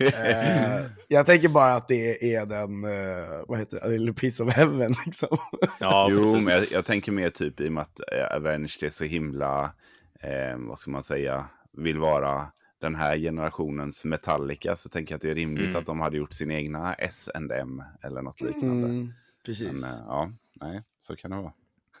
Eh, 0.00 0.82
jag 1.08 1.26
tänker 1.26 1.48
bara 1.48 1.74
att 1.74 1.88
det 1.88 2.34
är 2.34 2.46
den, 2.46 2.84
eh, 2.84 3.44
vad 3.48 3.58
heter 3.58 3.76
det, 3.80 3.84
A 3.86 3.88
Little 3.88 4.12
Piece 4.12 4.42
of 4.42 4.52
Heaven 4.52 4.94
liksom. 5.06 5.38
Ja, 5.80 6.08
jo, 6.10 6.18
precis. 6.18 6.48
men 6.48 6.56
jag, 6.56 6.72
jag 6.72 6.84
tänker 6.84 7.12
mer 7.12 7.28
typ 7.28 7.60
i 7.60 7.68
och 7.68 7.72
med 7.72 7.82
att 7.82 8.00
eh, 8.12 8.36
Avenged 8.36 8.82
är 8.82 8.90
så 8.90 9.04
himla, 9.04 9.72
eh, 10.20 10.56
vad 10.58 10.78
ska 10.78 10.90
man 10.90 11.02
säga, 11.02 11.44
vill 11.76 11.98
vara 11.98 12.46
den 12.82 12.94
här 12.94 13.18
generationens 13.18 14.04
Metallica 14.04 14.76
så 14.76 14.88
tänker 14.88 15.12
jag 15.12 15.16
att 15.16 15.22
det 15.22 15.30
är 15.30 15.34
rimligt 15.34 15.68
Mm. 15.68 15.80
att 15.80 15.86
de 15.86 16.00
hade 16.00 16.16
gjort 16.16 16.32
sin 16.32 16.50
egna 16.50 16.94
S&M 16.94 17.82
eller 18.02 18.22
något 18.22 18.40
liknande. 18.40 18.88
Mm, 18.88 19.12
precis. 19.46 19.72
Men 19.72 19.84
eh, 19.84 19.98
ja, 20.06 20.30
nej, 20.60 20.82
så 20.98 21.16
kan 21.16 21.30
det 21.30 21.36
vara. 21.36 21.52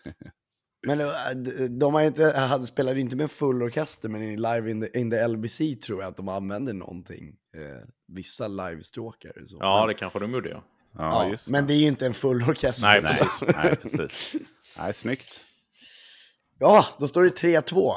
Men 0.86 1.00
eh, 1.00 1.06
de 1.70 1.94
har 1.94 2.02
inte, 2.02 2.24
hade, 2.38 2.66
spelade 2.66 3.00
inte 3.00 3.16
med 3.16 3.30
full 3.30 3.62
orkester, 3.62 4.08
men 4.08 4.22
i 4.22 4.36
Live 4.36 4.70
in 4.70 4.80
the, 4.80 4.98
in 5.00 5.10
the 5.10 5.26
LBC 5.28 5.58
tror 5.86 6.00
jag 6.02 6.08
att 6.08 6.16
de 6.16 6.28
använder 6.28 6.72
någonting. 6.74 7.36
Eh, 7.56 7.86
vissa 8.08 8.48
livestråkar. 8.48 9.32
Så. 9.46 9.56
Ja, 9.60 9.78
men, 9.80 9.88
det 9.88 9.94
kanske 9.94 10.18
de 10.18 10.32
gjorde 10.32 10.48
ja. 10.50 10.64
Ja, 10.98 11.24
ja, 11.24 11.30
just 11.30 11.48
men 11.48 11.66
det 11.66 11.74
är 11.74 11.78
ju 11.78 11.86
inte 11.86 12.06
en 12.06 12.14
full 12.14 12.42
orkester. 12.42 12.88
Nej, 12.88 13.02
Nej, 13.02 13.12
precis. 13.18 13.42
nej, 13.56 13.76
precis. 13.76 14.36
Nej, 14.78 14.92
snyggt. 14.92 15.44
Ja, 16.58 16.86
då 16.98 17.06
står 17.06 17.22
det 17.22 17.30
3-2. 17.30 17.92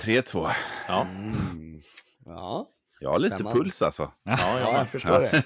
3-2. 0.00 0.50
Ja, 0.88 1.02
Mm. 1.02 1.75
Ja, 2.26 2.68
Jag 3.00 3.10
har 3.10 3.18
lite 3.18 3.34
Spännande. 3.36 3.60
puls 3.60 3.82
alltså. 3.82 4.02
ja, 4.02 4.36
ja, 4.38 4.60
ja. 4.60 4.72
jag 4.78 4.88
förstår 4.88 5.20
det. 5.20 5.42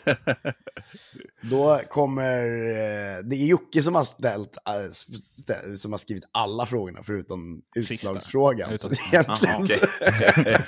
Då 1.51 1.81
kommer, 1.89 2.43
eh, 2.45 3.19
det 3.25 3.37
är 3.37 3.47
Jocke 3.47 3.83
som 3.83 3.95
har 3.95 4.05
ställt, 4.05 4.57
stä- 4.67 5.75
som 5.77 5.93
har 5.93 5.99
skrivit 5.99 6.25
alla 6.33 6.67
frågorna 6.67 7.03
förutom 7.03 7.63
Sista. 7.75 7.93
utslagsfrågan. 7.95 8.79
Så, 8.79 8.89
är 8.89 8.93
egentligen, 9.13 9.55
Aha, 9.55 9.65
okej. 9.65 9.81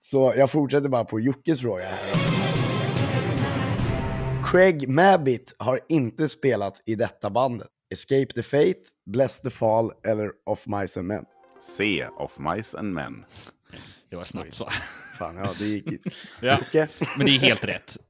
så 0.00 0.34
jag 0.36 0.50
fortsätter 0.50 0.88
bara 0.88 1.04
på 1.04 1.20
Jockes 1.20 1.60
fråga. 1.60 1.84
här. 1.84 1.98
Craig 4.50 4.88
Mabbitt 4.88 5.54
har 5.58 5.80
inte 5.88 6.28
spelat 6.28 6.82
i 6.86 6.94
detta 6.94 7.30
bandet. 7.30 7.68
Escape 7.90 8.26
the 8.26 8.42
Fate, 8.42 8.74
Bless 9.06 9.40
the 9.40 9.50
Fall 9.50 9.92
eller 10.06 10.30
Of 10.46 10.66
Mice 10.66 11.00
and 11.00 11.08
Men. 11.08 11.24
C. 11.60 12.06
Of 12.16 12.38
Mice 12.38 12.78
and 12.78 12.94
Men. 12.94 13.24
Det 14.10 14.16
var 14.16 14.24
snabbt 14.24 14.54
svar. 14.54 14.72
Fan, 15.18 15.36
ja, 15.36 15.54
det 15.58 15.66
gick. 15.66 15.84
Ja. 16.40 16.58
Men 17.16 17.26
det 17.26 17.36
är 17.36 17.40
helt 17.40 17.64
rätt. 17.64 17.96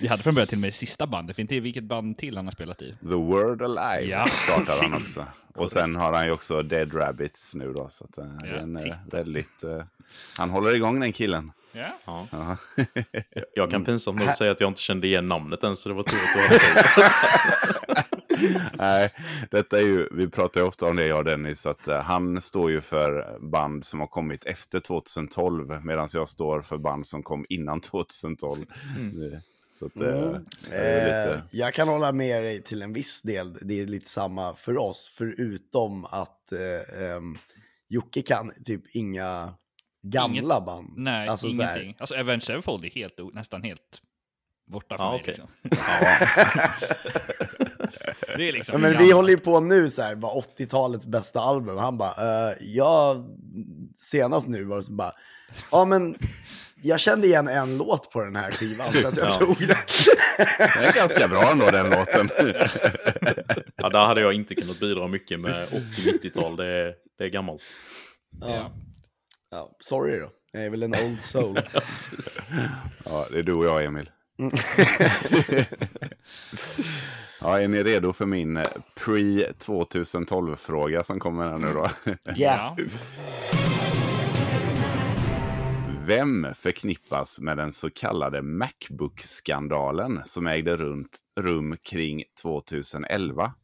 Vi 0.00 0.08
hade 0.08 0.22
från 0.22 0.34
början 0.34 0.48
till 0.48 0.56
och 0.56 0.60
med 0.60 0.68
det 0.68 0.72
sista 0.76 1.06
bandet, 1.06 1.38
inte 1.38 1.60
vilket 1.60 1.84
band 1.84 2.18
till 2.18 2.36
han 2.36 2.44
har 2.46 2.52
spelat 2.52 2.82
i. 2.82 2.96
The 3.00 3.06
Word 3.14 3.62
Alive 3.62 4.10
Ja. 4.10 4.26
startar 4.26 4.82
han 4.82 4.94
också. 4.94 5.26
Och 5.56 5.70
sen 5.70 5.96
har 5.96 6.12
han 6.12 6.24
ju 6.26 6.32
också 6.32 6.62
Dead 6.62 6.94
Rabbits 6.94 7.54
nu 7.54 7.72
då. 7.72 7.88
Så 7.90 8.04
att, 8.04 8.18
eh, 8.18 8.24
det 8.40 8.48
är 8.48 8.54
en, 8.58 8.76
eh, 8.76 8.82
titta. 8.82 8.96
väldigt... 9.10 9.64
eh, 9.64 9.82
han 10.38 10.50
håller 10.50 10.74
igång 10.74 11.00
den 11.00 11.12
killen. 11.12 11.52
Ja. 11.72 11.98
Ja. 12.06 12.26
Ja. 12.30 12.56
Jag 13.54 13.70
kan 13.70 13.84
pinsamt 13.84 14.20
nog 14.20 14.28
säga 14.34 14.52
att 14.52 14.60
jag 14.60 14.70
inte 14.70 14.80
kände 14.80 15.06
igen 15.06 15.28
namnet 15.28 15.64
än, 15.64 15.76
så 15.76 15.88
det 15.88 15.94
var 15.94 16.02
tur 16.02 16.18
att 16.18 16.34
du. 16.96 17.02
Nej, 18.78 19.10
detta 19.50 19.78
är 19.78 19.82
ju, 19.84 20.08
vi 20.12 20.28
pratar 20.28 20.60
ju 20.60 20.66
ofta 20.66 20.86
om 20.86 20.96
det 20.96 21.06
jag 21.06 21.18
och 21.18 21.24
Dennis, 21.24 21.66
att 21.66 21.88
eh, 21.88 22.00
han 22.00 22.40
står 22.40 22.70
ju 22.70 22.80
för 22.80 23.38
band 23.50 23.84
som 23.84 24.00
har 24.00 24.06
kommit 24.06 24.44
efter 24.44 24.80
2012, 24.80 25.84
medan 25.84 26.08
jag 26.12 26.28
står 26.28 26.62
för 26.62 26.78
band 26.78 27.06
som 27.06 27.22
kom 27.22 27.46
innan 27.48 27.80
2012. 27.80 28.64
Det- 29.12 29.42
Så 29.78 29.86
att, 29.86 29.96
eh, 29.96 30.08
Mm. 30.08 30.44
det 30.70 30.76
är 30.76 31.22
Eh, 31.28 31.34
lite, 31.36 31.42
jag 31.50 31.74
kan 31.74 31.88
hålla 31.88 32.12
med 32.12 32.42
dig 32.44 32.62
till 32.62 32.82
en 32.82 32.92
viss 32.92 33.22
del. 33.22 33.54
Det 33.60 33.80
är 33.80 33.86
lite 33.86 34.08
samma 34.10 34.54
för 34.56 34.78
oss, 34.78 35.14
förutom 35.18 36.04
att 36.04 36.52
eh, 36.52 37.02
ehm, 37.04 37.38
Jocke 37.88 38.22
kan 38.22 38.52
typ 38.64 38.82
inga 38.96 39.54
gamla 40.02 40.60
band. 40.60 40.92
Nej, 40.96 41.28
Alltså, 41.28 41.46
ingenting. 41.46 41.96
Alltså 41.98 42.14
Avenged 42.14 42.42
Sevenfold 42.42 42.84
är 42.84 42.90
helt, 42.90 43.18
nästan 43.34 43.62
helt 43.62 44.02
borta 44.66 44.96
för 44.96 45.04
Ja, 45.04 45.10
mig. 45.10 45.20
okej. 45.20 45.34
Liksom. 45.34 45.48
det 48.36 48.48
är 48.48 48.52
liksom 48.52 48.80
men 48.80 48.90
vi 48.90 48.96
gammalt. 48.96 49.12
håller 49.14 49.30
ju 49.30 49.38
på 49.38 49.60
nu 49.60 49.90
så 49.90 50.02
här, 50.02 50.14
bara 50.14 50.32
80-talets 50.58 51.06
bästa 51.06 51.40
album. 51.40 51.76
Han 51.78 51.98
bara, 51.98 52.48
eh, 52.50 52.56
ja, 52.60 53.16
senast 53.96 54.48
nu 54.48 54.64
var 54.64 54.76
det 54.76 54.82
så 54.82 54.92
bara, 54.92 55.12
ja 55.72 55.84
men 55.84 56.18
jag 56.82 57.00
kände 57.00 57.26
igen 57.26 57.48
en 57.48 57.76
låt 57.76 58.10
på 58.10 58.20
den 58.24 58.36
här 58.36 58.50
skivan 58.50 58.92
så 58.92 59.08
att 59.08 59.16
jag 59.16 59.26
Ja. 59.30 59.34
tog 59.34 59.58
den. 59.58 59.76
det 60.58 60.86
är 60.86 60.92
ganska 60.94 61.28
bra 61.28 61.50
ändå 61.52 61.70
den 61.70 61.90
låten. 61.90 62.28
Ja, 63.76 63.88
där 63.88 64.06
hade 64.06 64.20
jag 64.20 64.32
inte 64.34 64.54
kunnat 64.54 64.80
bidra 64.80 65.08
mycket 65.08 65.40
med 65.40 65.68
80-90-tal. 65.68 66.56
Det, 66.56 66.66
är- 66.66 66.94
det 67.18 67.24
är 67.24 67.28
gammalt. 67.28 67.62
Ja. 68.40 68.72
Ja, 69.50 69.76
sorry 69.80 70.18
då, 70.18 70.30
jag 70.52 70.64
är 70.64 70.70
väl 70.70 70.82
en 70.82 70.94
old 70.94 71.22
soul. 71.22 71.60
Ja, 73.04 73.26
det 73.30 73.38
är 73.38 73.42
du 73.42 73.52
och 73.54 73.64
jag, 73.66 73.84
Emil. 73.84 74.10
Ja, 77.44 77.60
är 77.60 77.68
ni 77.68 77.82
redo 77.82 78.12
för 78.12 78.26
min 78.26 78.56
eh, 78.56 78.66
pre-2012-fråga 78.94 81.02
som 81.02 81.20
kommer 81.20 81.48
här 81.48 81.58
nu 81.58 81.72
då? 81.72 81.88
Ja. 82.36 82.76
Vem 86.06 86.46
förknippas 86.54 87.40
med 87.40 87.56
den 87.56 87.72
så 87.72 87.90
kallade 87.90 88.42
Macbook-skandalen 88.42 90.22
som 90.24 90.46
ägde 90.46 90.76
runt, 90.76 91.20
rum 91.40 91.76
kring 91.82 92.24
2011? 92.42 93.54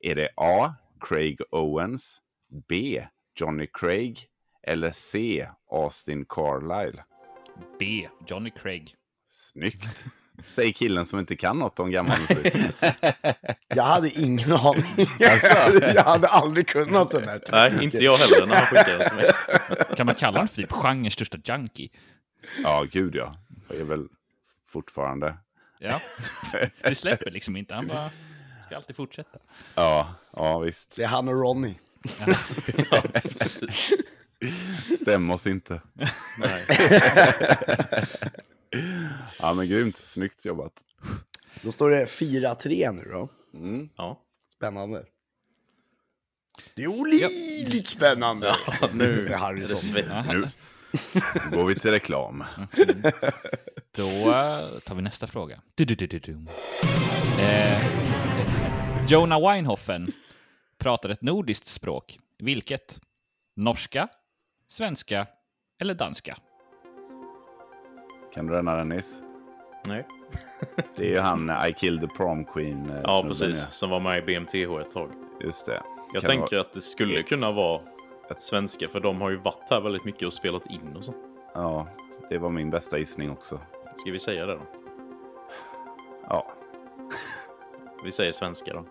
Är 0.00 0.14
det 0.14 0.28
A. 0.36 0.74
Craig 1.00 1.40
Owens, 1.50 2.20
B. 2.68 3.04
Johnny 3.40 3.66
Craig 3.72 4.18
eller 4.66 4.90
C. 4.90 5.46
Austin 5.70 6.24
Carlile? 6.28 7.04
B. 7.78 8.08
Johnny 8.26 8.50
Craig. 8.50 8.94
Snyggt! 9.34 10.04
Säger 10.46 10.72
killen 10.72 11.06
som 11.06 11.18
inte 11.18 11.36
kan 11.36 11.58
något 11.58 11.80
om 11.80 11.90
gammal 11.90 12.18
musik. 12.18 12.54
Jag 13.68 13.82
hade 13.82 14.10
ingen 14.10 14.52
aning. 14.52 15.08
Alltså. 15.30 15.88
jag 15.94 16.04
hade 16.04 16.28
aldrig 16.28 16.68
kunnat 16.68 17.10
den 17.10 17.28
här. 17.28 17.42
Nej, 17.52 17.84
inte 17.84 18.04
jag 18.04 18.16
heller 18.16 18.46
när 18.46 18.54
han 18.56 18.66
skickade 18.66 18.98
det 18.98 19.08
till 19.08 19.16
mig. 19.16 19.32
Kan 19.96 20.06
man 20.06 20.14
kalla 20.14 20.36
honom 20.36 20.48
för 20.48 20.56
typ 20.56 20.72
genrens 20.72 21.14
största 21.14 21.38
junkie? 21.44 21.88
Ja, 22.62 22.86
gud 22.90 23.14
ja. 23.14 23.34
Det 23.68 23.80
är 23.80 23.84
väl 23.84 24.08
fortfarande. 24.68 25.36
Ja. 25.78 26.00
Det 26.82 26.94
släpper 26.94 27.30
liksom 27.30 27.56
inte. 27.56 27.74
Han 27.74 27.86
bara 27.86 28.10
ska 28.66 28.76
alltid 28.76 28.96
fortsätta. 28.96 29.38
Ja, 29.74 30.14
ja 30.32 30.58
visst. 30.58 30.96
Det 30.96 31.02
är 31.02 31.08
han 31.08 31.28
och 31.28 31.40
Ronny. 31.40 31.74
Ja, 32.90 33.02
precis. 33.22 33.92
Stäm 35.00 35.30
oss 35.30 35.46
inte. 35.46 35.80
Nej. 36.38 36.78
Ja, 39.40 39.54
men 39.54 39.68
grymt. 39.68 39.96
Snyggt 39.96 40.44
jobbat. 40.44 40.72
Då 41.62 41.72
står 41.72 41.90
det 41.90 42.04
4-3 42.04 42.92
nu 42.92 43.10
då. 43.10 43.28
Mm. 43.58 43.88
Ja. 43.96 44.20
Spännande. 44.52 45.04
Det 46.74 46.82
är 46.82 46.88
olidligt 46.88 47.88
spännande. 47.88 48.56
Ja, 48.80 48.88
nu 48.92 49.28
Det 49.28 49.34
är 49.34 49.54
det 49.54 49.76
svettigt. 49.76 50.58
Nu 51.50 51.56
går 51.56 51.64
vi 51.64 51.74
till 51.74 51.90
reklam. 51.90 52.44
Då 53.96 54.08
eh, 54.08 54.78
tar 54.84 54.94
vi 54.94 55.02
nästa 55.02 55.26
fråga. 55.26 55.60
Du-du-du-du-dum. 55.74 56.48
Eh, 57.40 57.82
Jonah 59.08 59.40
Weinhoffen 59.40 60.12
pratar 60.78 61.08
ett 61.08 61.22
nordiskt 61.22 61.66
språk. 61.66 62.18
Vilket? 62.38 63.00
Norska, 63.56 64.08
svenska 64.68 65.26
eller 65.80 65.94
danska? 65.94 66.36
Kan 68.34 68.46
du 68.46 68.54
denna 68.54 68.76
Dennis? 68.76 69.14
Nej. 69.86 70.06
Det 70.96 71.02
är 71.06 71.10
ju 71.10 71.18
han 71.18 71.50
eh, 71.50 71.66
I 71.68 71.72
killed 71.72 72.00
the 72.00 72.16
prom 72.16 72.44
queen. 72.44 72.90
eh, 72.90 73.00
Ja, 73.02 73.24
precis. 73.28 73.70
Som 73.70 73.90
var 73.90 74.00
med 74.00 74.18
i 74.18 74.22
BMTH 74.22 74.80
ett 74.80 74.90
tag. 74.90 75.10
Just 75.40 75.66
det. 75.66 75.72
Jag 75.72 75.82
Kan 75.82 76.20
det 76.20 76.26
tänker 76.26 76.56
vara- 76.56 76.60
att 76.60 76.72
det 76.72 76.80
skulle 76.80 77.22
kunna 77.22 77.52
vara 77.52 77.80
ett 78.30 78.42
svenska, 78.42 78.88
för 78.88 79.00
de 79.00 79.20
har 79.20 79.30
ju 79.30 79.36
varit 79.36 79.70
här 79.70 79.80
väldigt 79.80 80.04
mycket 80.04 80.26
och 80.26 80.32
spelat 80.32 80.66
in 80.66 80.96
och 80.96 81.04
så. 81.04 81.14
Ja, 81.54 81.88
det 82.30 82.38
var 82.38 82.50
min 82.50 82.70
bästa 82.70 82.98
gissning 82.98 83.30
också. 83.30 83.60
Ska 83.96 84.10
vi 84.10 84.18
säga 84.18 84.46
det 84.46 84.54
då? 84.54 84.62
Ja, 86.28 86.52
Vi 88.04 88.10
säger 88.10 88.32
svenska 88.32 88.72
då. 88.72 88.84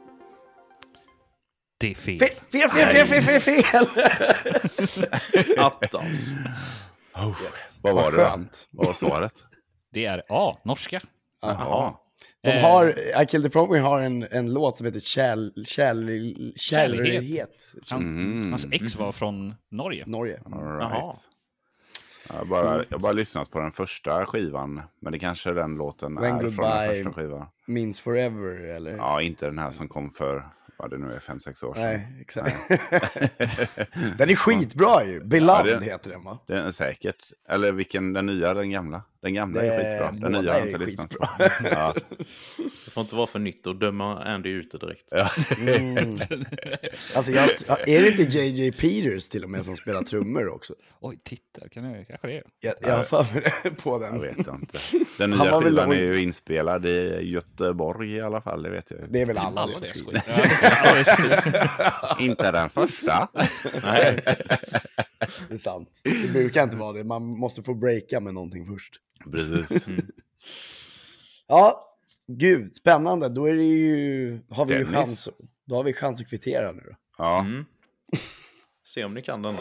Det 1.79 1.91
är 1.91 1.95
fel. 1.95 2.19
Fel, 2.19 2.69
fel, 2.69 2.69
fel, 2.69 3.21
fel, 3.21 3.39
fel, 3.39 3.63
fel! 3.63 3.85
Attans. 5.57 6.35
Vad 7.83 7.95
var 7.95 8.11
det 8.11 8.17
då? 8.17 8.23
Skönt. 8.23 8.67
Vad 8.71 8.85
var 8.87 8.93
svaret? 8.93 9.33
Det 9.93 10.05
är 10.05 10.23
A. 10.29 10.57
Norska. 10.65 10.99
Jaha. 11.41 11.93
De 12.41 12.49
Eh, 12.51 12.61
har, 12.61 12.87
I 13.21 13.25
Killed 13.27 13.51
the 13.51 13.59
Queen 13.67 13.83
har 13.83 14.01
en, 14.01 14.27
en 14.31 14.53
låt 14.53 14.77
som 14.77 14.85
heter 14.85 14.99
Kärl, 14.99 15.65
kärl, 15.65 16.53
Kärlighet. 16.55 17.49
Han, 17.91 18.01
Mm. 18.01 18.49
Hans 18.51 18.67
ex 18.71 18.95
var 18.95 19.11
från 19.11 19.55
Norge. 19.71 20.03
Norge. 20.07 20.41
All 20.45 20.51
Jaha. 20.51 20.89
right. 21.05 21.15
Jag 22.29 22.35
har 22.35 22.45
bara, 22.45 22.77
jag 22.89 22.97
har 22.97 22.99
bara 22.99 23.11
lyssnat 23.11 23.51
på 23.51 23.59
den 23.59 23.71
första 23.71 24.25
skivan, 24.25 24.81
men 25.01 25.11
det 25.13 25.19
kanske 25.19 25.53
den 25.53 25.75
låten 25.75 26.15
When 26.15 26.35
är 26.35 26.39
från 26.39 26.49
Goodbye- 26.51 26.87
den 26.87 26.95
första 27.03 27.13
skivan. 27.21 27.47
Means 27.67 27.99
forever, 27.99 28.51
eller? 28.75 28.95
Ja, 28.97 29.21
inte 29.21 29.45
den 29.45 29.59
här 29.59 29.71
som 29.71 29.87
kom 29.87 30.09
för, 30.11 30.45
vad 30.83 30.91
det 30.91 30.97
nu 30.97 31.13
är, 31.13 31.19
fem 31.19 31.39
sex 31.39 31.63
år 31.63 31.73
sedan. 31.73 31.83
Nej, 31.83 32.07
exakt. 32.21 32.55
den 34.17 34.29
är 34.29 34.35
skitbra 34.35 35.03
ju. 35.05 35.23
Beloved 35.23 35.71
Ja, 35.73 35.79
det- 35.79 35.85
heter 35.85 36.09
den 36.09 36.23
va? 36.23 36.39
Den 36.47 36.57
är 36.65 36.71
säkert. 36.71 37.23
Eller 37.49 37.71
vilken, 37.71 38.13
den 38.13 38.25
nya, 38.25 38.53
den 38.53 38.71
gamla? 38.71 39.01
Den 39.23 39.33
gamla 39.33 39.61
är 39.61 39.65
Det- 39.69 39.77
skitbra. 39.77 40.29
Den 40.29 40.31
nya 40.41 40.51
har 40.51 40.59
jag 40.59 40.67
är 40.67 40.71
inte 40.71 40.77
lyssnat 40.85 41.09
på. 41.09 41.27
Ja. 41.63 41.95
Det 42.85 42.91
får 42.91 43.01
inte 43.01 43.15
vara 43.15 43.27
för 43.27 43.39
nytt 43.39 43.67
och 43.67 43.75
döma 43.75 44.23
Andy 44.23 44.49
ut 44.49 44.71
det 44.71 44.77
direkt. 44.77 45.05
Ja. 45.11 45.29
Mm. 45.67 46.17
Alltså, 47.15 47.31
jag, 47.31 47.49
är 47.87 48.01
det 48.01 48.07
inte 48.19 48.23
JJ 48.39 48.71
Peters 48.71 49.29
till 49.29 49.43
och 49.43 49.49
med 49.49 49.65
som 49.65 49.75
spelar 49.75 50.01
trummor 50.01 50.47
också? 50.49 50.73
Oj, 50.99 51.19
titta. 51.23 51.69
Kan 51.69 51.83
jag, 51.83 52.07
kanske 52.07 52.27
det 52.27 52.37
är. 52.37 52.43
Jag, 52.59 52.73
jag 52.81 52.97
har 52.97 53.03
för 53.03 53.25
mig 53.33 53.75
på 53.75 53.91
Jag 53.91 54.01
den. 54.01 54.21
vet 54.21 54.37
inte. 54.37 54.77
Den 55.17 55.29
nya 55.31 55.43
väl- 55.43 55.63
skivan 55.63 55.91
är 55.91 55.95
ju 55.95 56.21
inspelad 56.21 56.85
i 56.85 57.19
Göteborg 57.21 58.11
i 58.11 58.21
alla 58.21 58.41
fall, 58.41 58.63
det 58.63 58.69
vet 58.69 58.91
jag. 58.91 58.99
Det 59.09 59.21
är 59.21 59.25
väl 59.25 59.37
alla, 59.37 59.61
Alla 59.61 59.79
det. 59.79 59.85
skit. 59.85 60.23
Ja. 61.53 62.17
Inte 62.19 62.51
den 62.51 62.69
första. 62.69 63.27
Nej. 63.83 64.23
Det 65.47 65.53
är 65.53 65.57
sant. 65.57 66.01
Det 66.03 66.33
brukar 66.33 66.63
inte 66.63 66.77
vara 66.77 66.93
det. 66.93 67.03
Man 67.03 67.23
måste 67.23 67.63
få 67.63 67.73
breaka 67.73 68.19
med 68.19 68.33
någonting 68.33 68.65
först. 68.65 68.93
Precis. 69.31 69.85
Ja, 71.47 71.95
gud, 72.27 72.73
spännande. 72.73 73.29
Då 73.29 73.45
är 73.45 73.53
det 73.53 73.63
ju, 73.63 74.39
har 74.49 74.65
vi 74.65 74.75
ju 74.75 74.85
chans. 74.85 75.29
Då 75.65 75.75
har 75.75 75.83
vi 75.83 75.93
chans 75.93 76.21
att 76.21 76.29
kvittera 76.29 76.71
nu 76.71 76.81
då. 76.85 76.95
Ja, 77.17 77.39
Mm. 77.39 77.65
Se 78.85 79.03
om 79.03 79.13
ni 79.13 79.21
kan 79.21 79.41
denna. 79.41 79.59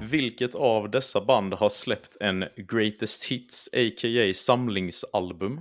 Vilket 0.00 0.54
av 0.54 0.90
dessa 0.90 1.24
band 1.24 1.54
har 1.54 1.68
släppt 1.68 2.16
en 2.20 2.44
Greatest 2.56 3.24
Hits, 3.24 3.68
a.k.a. 3.72 4.32
samlingsalbum? 4.34 5.60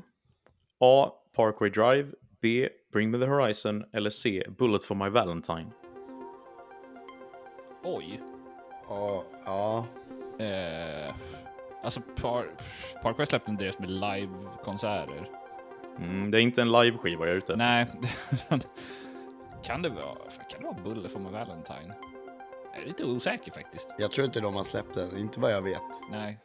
A. 0.79 1.11
Parkway 1.35 1.69
Drive, 1.69 2.07
B. 2.41 2.69
Bring 2.93 3.11
Me 3.11 3.17
The 3.19 3.25
Horizon 3.25 3.83
eller 3.93 4.09
C. 4.09 4.43
Bullet 4.57 4.83
For 4.83 4.95
My 4.95 5.09
Valentine? 5.09 5.71
Oj. 7.83 8.21
Ja, 8.89 9.23
ja. 9.45 9.85
Eh, 10.39 11.15
alltså, 11.83 12.01
par, 12.01 12.45
Parkway 13.03 13.25
släppte 13.25 13.51
en 13.51 13.57
deras 13.57 13.79
med 13.79 13.89
livekonserter. 13.89 15.29
Mm, 15.97 16.31
det 16.31 16.37
är 16.39 16.41
inte 16.41 16.61
en 16.61 16.71
liveskiva 16.71 17.25
jag 17.25 17.33
är 17.33 17.37
ute 17.37 17.53
efter. 17.53 17.65
Nej. 17.65 17.87
kan 19.63 19.81
det 19.81 19.89
vara, 19.89 20.15
kan 20.49 20.59
det 20.59 20.65
vara 20.65 20.77
Bulle 20.83 21.09
för 21.09 21.19
My 21.19 21.29
Valentine? 21.29 21.93
Jag 22.73 22.83
är 22.83 22.87
lite 22.87 23.05
osäker 23.05 23.51
faktiskt. 23.51 23.89
Jag 23.97 24.11
tror 24.11 24.25
inte 24.25 24.39
de 24.39 24.55
har 24.55 24.63
släppt 24.63 24.93
den, 24.93 25.17
inte 25.17 25.39
vad 25.39 25.51
jag 25.51 25.61
vet. 25.61 25.81
Nej. 26.11 26.39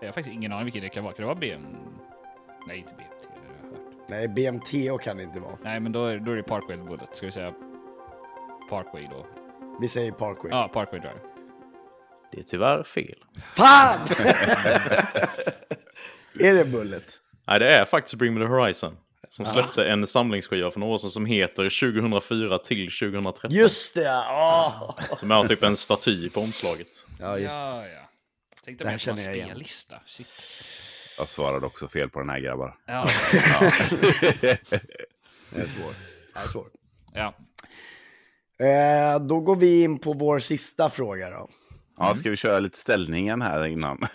Jag 0.00 0.08
har 0.08 0.12
faktiskt 0.12 0.34
ingen 0.34 0.52
aning 0.52 0.64
vilken 0.64 0.82
det 0.82 0.88
kan 0.88 1.04
vara. 1.04 1.14
Kan 1.14 1.22
det 1.22 1.26
vara 1.26 1.38
BM? 1.38 1.66
Nej, 2.66 2.78
inte 2.78 2.94
BMT. 2.94 3.37
Nej, 4.08 4.28
BMTO 4.28 4.98
kan 4.98 5.16
det 5.16 5.22
inte 5.22 5.40
vara. 5.40 5.58
Nej, 5.62 5.80
men 5.80 5.92
då 5.92 6.04
är, 6.04 6.18
då 6.18 6.32
är 6.32 6.36
det 6.36 6.42
Parkway 6.42 6.76
Bullet. 6.76 7.16
Ska 7.16 7.26
vi 7.26 7.32
säga 7.32 7.52
Parkway 8.70 9.06
då? 9.10 9.26
Vi 9.80 9.88
säger 9.88 10.12
Parkway. 10.12 10.50
Ja, 10.52 10.68
Parkway 10.68 11.00
Drive. 11.00 11.20
Det 12.32 12.38
är 12.38 12.42
tyvärr 12.42 12.82
fel. 12.82 13.24
Fan! 13.56 13.98
är 16.40 16.54
det 16.54 16.64
Bullet? 16.64 17.04
Nej, 17.46 17.58
det 17.58 17.74
är 17.74 17.84
faktiskt 17.84 18.14
Bring 18.14 18.34
Me 18.34 18.40
The 18.40 18.46
Horizon. 18.46 18.96
Som 19.28 19.46
släppte 19.46 19.84
en 19.84 20.06
samlingsskiva 20.06 20.70
för 20.70 20.80
några 20.80 20.94
år 20.94 20.98
sedan 20.98 21.10
som 21.10 21.26
heter 21.26 21.92
2004 21.92 22.58
till 22.58 22.90
2013. 22.90 23.50
Just 23.50 23.94
det! 23.94 24.24
Åh! 24.30 24.98
Som 25.16 25.30
har 25.30 25.48
typ 25.48 25.62
en 25.62 25.76
staty 25.76 26.30
på 26.30 26.40
omslaget. 26.40 27.06
Ja, 27.20 27.38
just 27.38 27.56
det. 27.56 27.62
Ja, 27.62 27.86
ja. 27.86 28.10
Tänkte 28.64 28.84
Det 28.84 28.90
här 28.90 28.96
mer 28.96 29.04
på 29.04 29.10
en 29.10 29.16
känner 29.16 29.28
jag 29.28 29.36
igen. 29.36 29.48
spellista. 29.48 29.96
Shit. 30.06 30.26
Jag 31.18 31.28
svarade 31.28 31.66
också 31.66 31.88
fel 31.88 32.10
på 32.10 32.20
den 32.20 32.30
här 32.30 32.40
grabbar. 32.40 32.76
Ja. 32.86 33.08
Det 35.50 35.60
är 35.60 35.66
svårt. 35.66 35.96
Det 36.34 36.40
är 36.40 36.48
svårt. 36.48 36.72
ja. 37.14 37.34
Eh, 38.66 39.20
då 39.20 39.40
går 39.40 39.56
vi 39.56 39.82
in 39.82 39.98
på 39.98 40.12
vår 40.12 40.38
sista 40.38 40.90
fråga 40.90 41.30
då. 41.30 41.48
Ja, 41.98 42.14
ska 42.14 42.30
vi 42.30 42.36
köra 42.36 42.60
lite 42.60 42.78
ställningen 42.78 43.42
här 43.42 43.66
innan? 43.66 44.06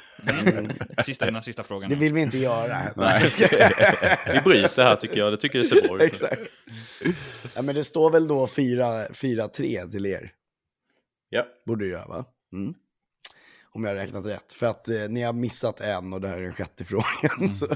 Sista 1.06 1.28
innan 1.28 1.44
sista 1.44 1.64
frågan. 1.64 1.90
Det 1.90 1.96
vill 1.96 2.14
vi 2.14 2.22
inte 2.22 2.38
göra. 2.38 2.78
Nej. 2.96 3.30
Vi 4.34 4.40
bryter 4.44 4.84
här 4.84 4.96
tycker 4.96 5.18
jag. 5.18 5.34
Det 5.34 5.38
tycker 5.38 5.60
jag 5.60 5.68
ser 5.68 5.82
bra 5.88 5.96
ut. 5.96 6.02
Exakt. 6.02 6.42
Ja, 7.56 7.62
men 7.62 7.76
det 7.76 7.84
står 7.84 8.12
väl 8.12 8.28
då 8.28 8.46
4-3 8.46 9.92
till 9.92 10.06
er. 10.06 10.32
Ja. 11.30 11.46
Borde 11.66 11.86
det 11.86 11.92
göra 11.92 12.08
va? 12.08 12.26
Mm. 12.54 12.74
Om 13.74 13.84
jag 13.84 13.92
har 13.92 13.96
räknat 13.96 14.26
rätt. 14.26 14.54
För 14.54 14.66
att 14.66 14.90
eh, 14.90 14.96
ni 15.10 15.22
har 15.22 15.34
missat 15.34 15.82
en 15.82 16.14
och 16.14 16.22
det 16.22 16.28
här 16.28 16.38
är 16.38 16.42
den 16.42 16.54
sjätte 16.54 16.86
frågan. 16.86 17.50
Så. 17.54 17.68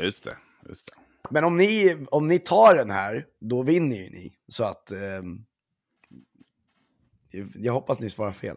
Just 0.00 0.24
det. 0.24 0.36
Just 0.68 0.86
det. 0.86 0.92
Men 1.30 1.44
om 1.44 1.56
ni, 1.56 1.96
om 2.10 2.26
ni 2.26 2.38
tar 2.38 2.74
den 2.74 2.90
här, 2.90 3.26
då 3.40 3.62
vinner 3.62 3.96
ju 3.96 4.10
ni. 4.10 4.32
Så 4.48 4.64
att... 4.64 4.90
ehm, 4.90 5.44
jag 7.54 7.72
hoppas 7.72 8.00
ni 8.00 8.10
svarar 8.10 8.32
fel. 8.32 8.56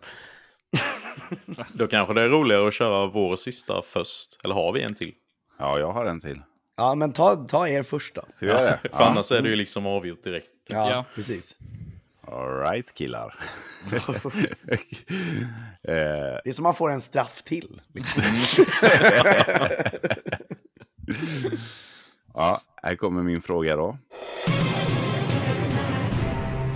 Då 1.74 1.88
kanske 1.88 2.14
det 2.14 2.22
är 2.22 2.30
roligare 2.30 2.68
att 2.68 2.74
köra 2.74 3.06
vår 3.08 3.36
sista 3.36 3.82
först. 3.82 4.40
Eller 4.44 4.56
har 4.56 4.72
vi 4.74 4.82
en 4.82 4.96
till? 4.96 5.14
Ja, 5.60 5.80
jag 5.80 5.92
har 5.92 6.06
en 6.06 6.20
till. 6.20 6.42
Ja, 6.78 6.96
men 6.96 7.14
ta, 7.14 7.36
ta 7.36 7.68
er 7.68 7.84
först 7.84 8.16
då. 8.16 8.22
Ska 8.34 8.46
vi 8.46 8.52
göra 8.52 8.62
det? 8.84 8.90
För 8.94 9.04
annars 9.04 9.32
är 9.32 9.42
det 9.42 9.50
ju 9.50 9.56
liksom 9.56 9.86
avgjort 9.86 10.24
direkt. 10.24 10.50
Ja, 10.70 10.90
Ja. 10.92 11.06
precis. 11.16 11.58
All 12.28 12.60
right, 12.60 12.94
killar. 12.94 13.36
eh, 13.92 13.98
Det 15.84 16.50
är 16.50 16.52
som 16.52 16.64
man 16.64 16.76
får 16.76 16.92
en 16.92 17.02
straff 17.02 17.44
till. 17.44 17.82
Liksom. 17.94 18.24
ja, 22.34 22.62
här 22.84 22.96
kommer 22.96 23.22
min 23.22 23.42
fråga 23.42 23.76
då. 23.76 23.98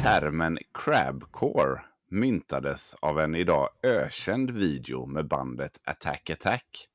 Termen 0.03 0.57
crabcore 0.73 1.81
myntades 2.11 2.95
av 2.99 3.19
en 3.19 3.35
idag 3.35 3.69
ökänd 3.83 4.51
video 4.51 5.05
med 5.05 5.27
bandet 5.27 5.79
Attack 5.83 6.29
Attack. 6.29 6.87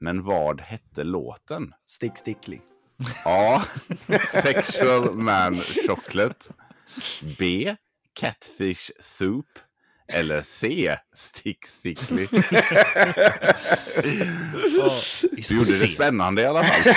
Men 0.00 0.22
vad 0.24 0.60
hette 0.60 1.04
låten? 1.04 1.74
Stick 1.86 2.18
Stickly. 2.18 2.58
A. 3.26 3.62
Sexual 4.42 5.14
Man 5.14 5.54
Chocolate. 5.56 6.46
B. 7.38 7.76
Catfish 8.18 8.90
Soup. 9.00 9.46
Eller 10.12 10.42
C. 10.42 10.96
Stick 11.14 11.66
Stickly. 11.66 12.26
Du 15.46 15.54
gjorde 15.54 15.78
det 15.80 15.88
spännande 15.88 16.42
i 16.42 16.46
alla 16.46 16.64
fall. 16.64 16.94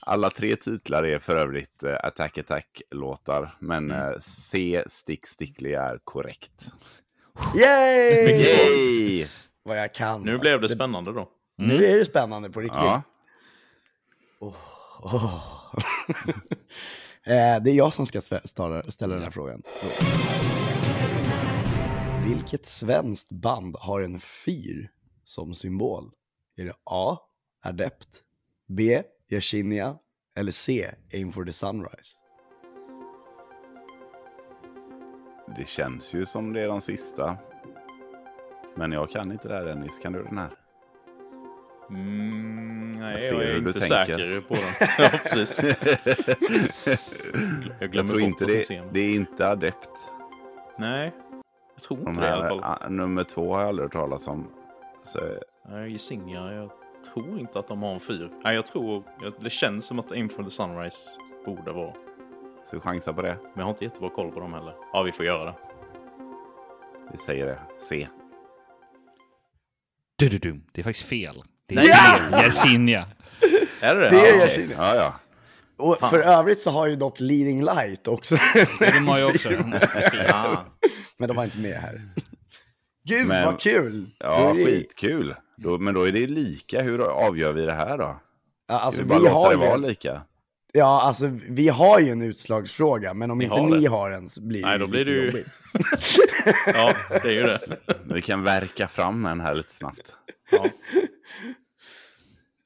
Alla 0.00 0.30
tre 0.30 0.56
titlar 0.56 1.02
är 1.02 1.18
för 1.18 1.36
övrigt 1.36 1.82
eh, 1.82 1.94
Attack 2.02 2.38
Attack-låtar. 2.38 3.54
Men 3.58 3.90
eh, 3.90 4.12
C. 4.20 4.82
Stick 4.86 5.26
Stickly 5.26 5.72
är 5.72 5.98
korrekt. 6.04 6.66
Yay! 7.56 8.30
Yay! 8.30 9.26
Vad 9.62 9.78
jag 9.78 9.94
kan. 9.94 10.22
Nu 10.22 10.38
blev 10.38 10.60
det 10.60 10.68
spännande 10.68 11.12
då. 11.12 11.28
Nu 11.56 11.84
är 11.84 11.96
det 11.98 12.04
spännande 12.04 12.50
på 12.50 12.60
riktigt. 12.60 12.78
Ja. 12.82 13.02
Eh, 14.42 15.42
det 17.26 17.70
är 17.70 17.74
jag 17.74 17.94
som 17.94 18.06
ska 18.06 18.20
ställa 18.20 19.14
den 19.14 19.22
här 19.22 19.30
frågan. 19.30 19.62
Vilket 22.26 22.66
svenskt 22.66 23.32
band 23.32 23.76
har 23.78 24.00
en 24.00 24.18
fyr 24.18 24.90
som 25.24 25.54
symbol? 25.54 26.12
Är 26.56 26.64
det 26.64 26.74
A. 26.84 27.18
Adept, 27.62 28.08
B. 28.68 29.02
Yersinia 29.28 29.98
eller 30.36 30.52
C. 30.52 30.90
Aim 31.12 31.32
for 31.32 31.44
the 31.44 31.52
Sunrise? 31.52 32.16
Det 35.56 35.68
känns 35.68 36.14
ju 36.14 36.26
som 36.26 36.52
det 36.52 36.60
är 36.60 36.68
de 36.68 36.80
sista. 36.80 37.38
Men 38.76 38.92
jag 38.92 39.10
kan 39.10 39.32
inte 39.32 39.48
det 39.48 39.54
här 39.54 39.64
Dennis. 39.64 39.98
Kan 39.98 40.12
du 40.12 40.22
den 40.22 40.38
här? 40.38 40.50
Mm, 41.90 42.92
nej, 42.92 43.26
Jag 43.30 43.34
jag 43.42 43.48
är 43.48 43.52
du 43.52 43.58
inte 43.58 43.80
säker 43.80 44.40
på 44.40 44.54
den. 44.54 44.64
ja, 44.98 45.08
precis. 45.22 45.60
Jag 47.80 47.94
Jag 47.94 48.08
tror 48.08 48.20
inte 48.20 48.44
de 48.46 48.52
det, 48.52 48.70
mig. 48.70 48.82
det 48.92 49.00
är 49.00 49.14
inte 49.14 49.48
adept. 49.48 50.10
Nej, 50.78 51.12
jag 51.74 51.82
tror 51.82 51.96
De 51.98 52.08
inte 52.08 52.20
det 52.20 52.26
i 52.26 52.30
alla 52.30 52.48
fall. 52.48 52.60
ah, 52.64 52.88
nummer 52.88 53.24
två 53.24 53.54
har 53.54 53.60
jag 53.60 53.68
aldrig 53.68 53.84
hört 53.84 53.92
talas 53.92 54.28
om. 54.28 54.48
Så, 55.02 55.20
Nej, 55.68 55.92
Gesinga, 55.92 56.52
jag 56.52 56.70
tror 57.12 57.38
inte 57.40 57.58
att 57.58 57.68
de 57.68 57.82
har 57.82 57.94
en 57.94 58.00
fyr. 58.00 58.30
Nej, 58.44 58.54
jag 58.54 58.66
tror... 58.66 59.02
Det 59.40 59.50
känns 59.50 59.86
som 59.86 59.98
att 59.98 60.12
Aim 60.12 60.28
for 60.28 60.44
the 60.44 60.50
Sunrise 60.50 61.20
borde 61.46 61.72
vara. 61.72 61.92
så 62.70 62.76
vi 62.76 62.80
chansar 62.80 63.12
på 63.12 63.22
det. 63.22 63.36
Men 63.42 63.50
jag 63.56 63.62
har 63.62 63.70
inte 63.70 63.84
jättebra 63.84 64.10
koll 64.10 64.30
på 64.32 64.40
dem 64.40 64.52
heller. 64.54 64.74
Ja, 64.92 65.02
vi 65.02 65.12
får 65.12 65.24
göra 65.26 65.44
det. 65.44 65.54
Vi 67.12 67.18
säger 67.18 67.46
det. 67.46 67.58
C. 67.78 68.08
Du-du-dum. 70.18 70.62
Det 70.72 70.80
är 70.80 70.84
faktiskt 70.84 71.08
fel. 71.08 71.42
Det 71.68 71.74
är 71.74 71.78
Nej! 71.78 72.30
fel. 72.30 72.44
Yersinia. 72.44 73.06
Är 73.80 73.94
det 73.94 74.00
det? 74.00 74.08
Det 74.10 74.28
är 74.28 74.36
Ja, 74.36 74.42
Yersinia. 74.44 74.76
Ja, 74.78 74.94
ja. 74.96 75.20
Och 75.78 76.10
för 76.10 76.18
övrigt 76.18 76.60
så 76.60 76.70
har 76.70 76.86
ju 76.86 76.96
dock 76.96 77.20
Leading 77.20 77.64
Light 77.64 78.08
också. 78.08 78.36
De 78.78 79.08
har 79.08 79.18
ju 79.18 79.24
också 79.24 79.48
Men 81.18 81.28
de 81.28 81.36
var 81.36 81.44
inte 81.44 81.58
med 81.58 81.74
här. 81.80 82.00
Gud 83.08 83.26
Men- 83.26 83.44
vad 83.44 83.60
kul! 83.60 84.06
Ja, 84.18 84.54
skitkul. 84.54 85.34
Då, 85.56 85.78
men 85.78 85.94
då 85.94 86.08
är 86.08 86.12
det 86.12 86.26
lika. 86.26 86.82
Hur 86.82 87.00
avgör 87.02 87.52
vi 87.52 87.64
det 87.64 87.72
här 87.72 87.98
då? 87.98 88.20
Ja, 88.68 88.78
alltså, 88.80 89.02
vi 89.02 89.08
bara 89.08 89.18
vi 89.18 89.24
låta 89.24 89.34
har 89.38 89.50
det 89.50 89.56
vara 89.56 89.76
ju, 89.76 89.88
lika? 89.88 90.22
ja, 90.72 91.02
alltså 91.02 91.30
vi 91.48 91.68
har 91.68 92.00
ju 92.00 92.10
en 92.10 92.22
utslagsfråga, 92.22 93.14
men 93.14 93.30
om 93.30 93.38
Ni 93.38 93.44
inte 93.44 93.56
har 93.56 93.66
ni 93.68 93.80
det. 93.80 93.86
har 93.88 94.10
en 94.10 94.28
så 94.28 94.42
blir 94.42 94.62
Nej, 94.62 94.78
det 94.78 94.84
då 94.84 94.90
blir 94.90 95.04
det 95.04 95.10
ju- 95.10 95.26
jobbigt. 95.26 95.46
ja, 96.66 96.94
det 97.08 97.28
är 97.28 97.32
ju 97.32 97.42
det. 97.42 97.60
Vi 98.14 98.22
kan 98.22 98.42
verka 98.42 98.88
fram 98.88 99.26
en 99.26 99.40
här 99.40 99.54
lite 99.54 99.72
snabbt. 99.72 100.12
Ja. 100.50 100.66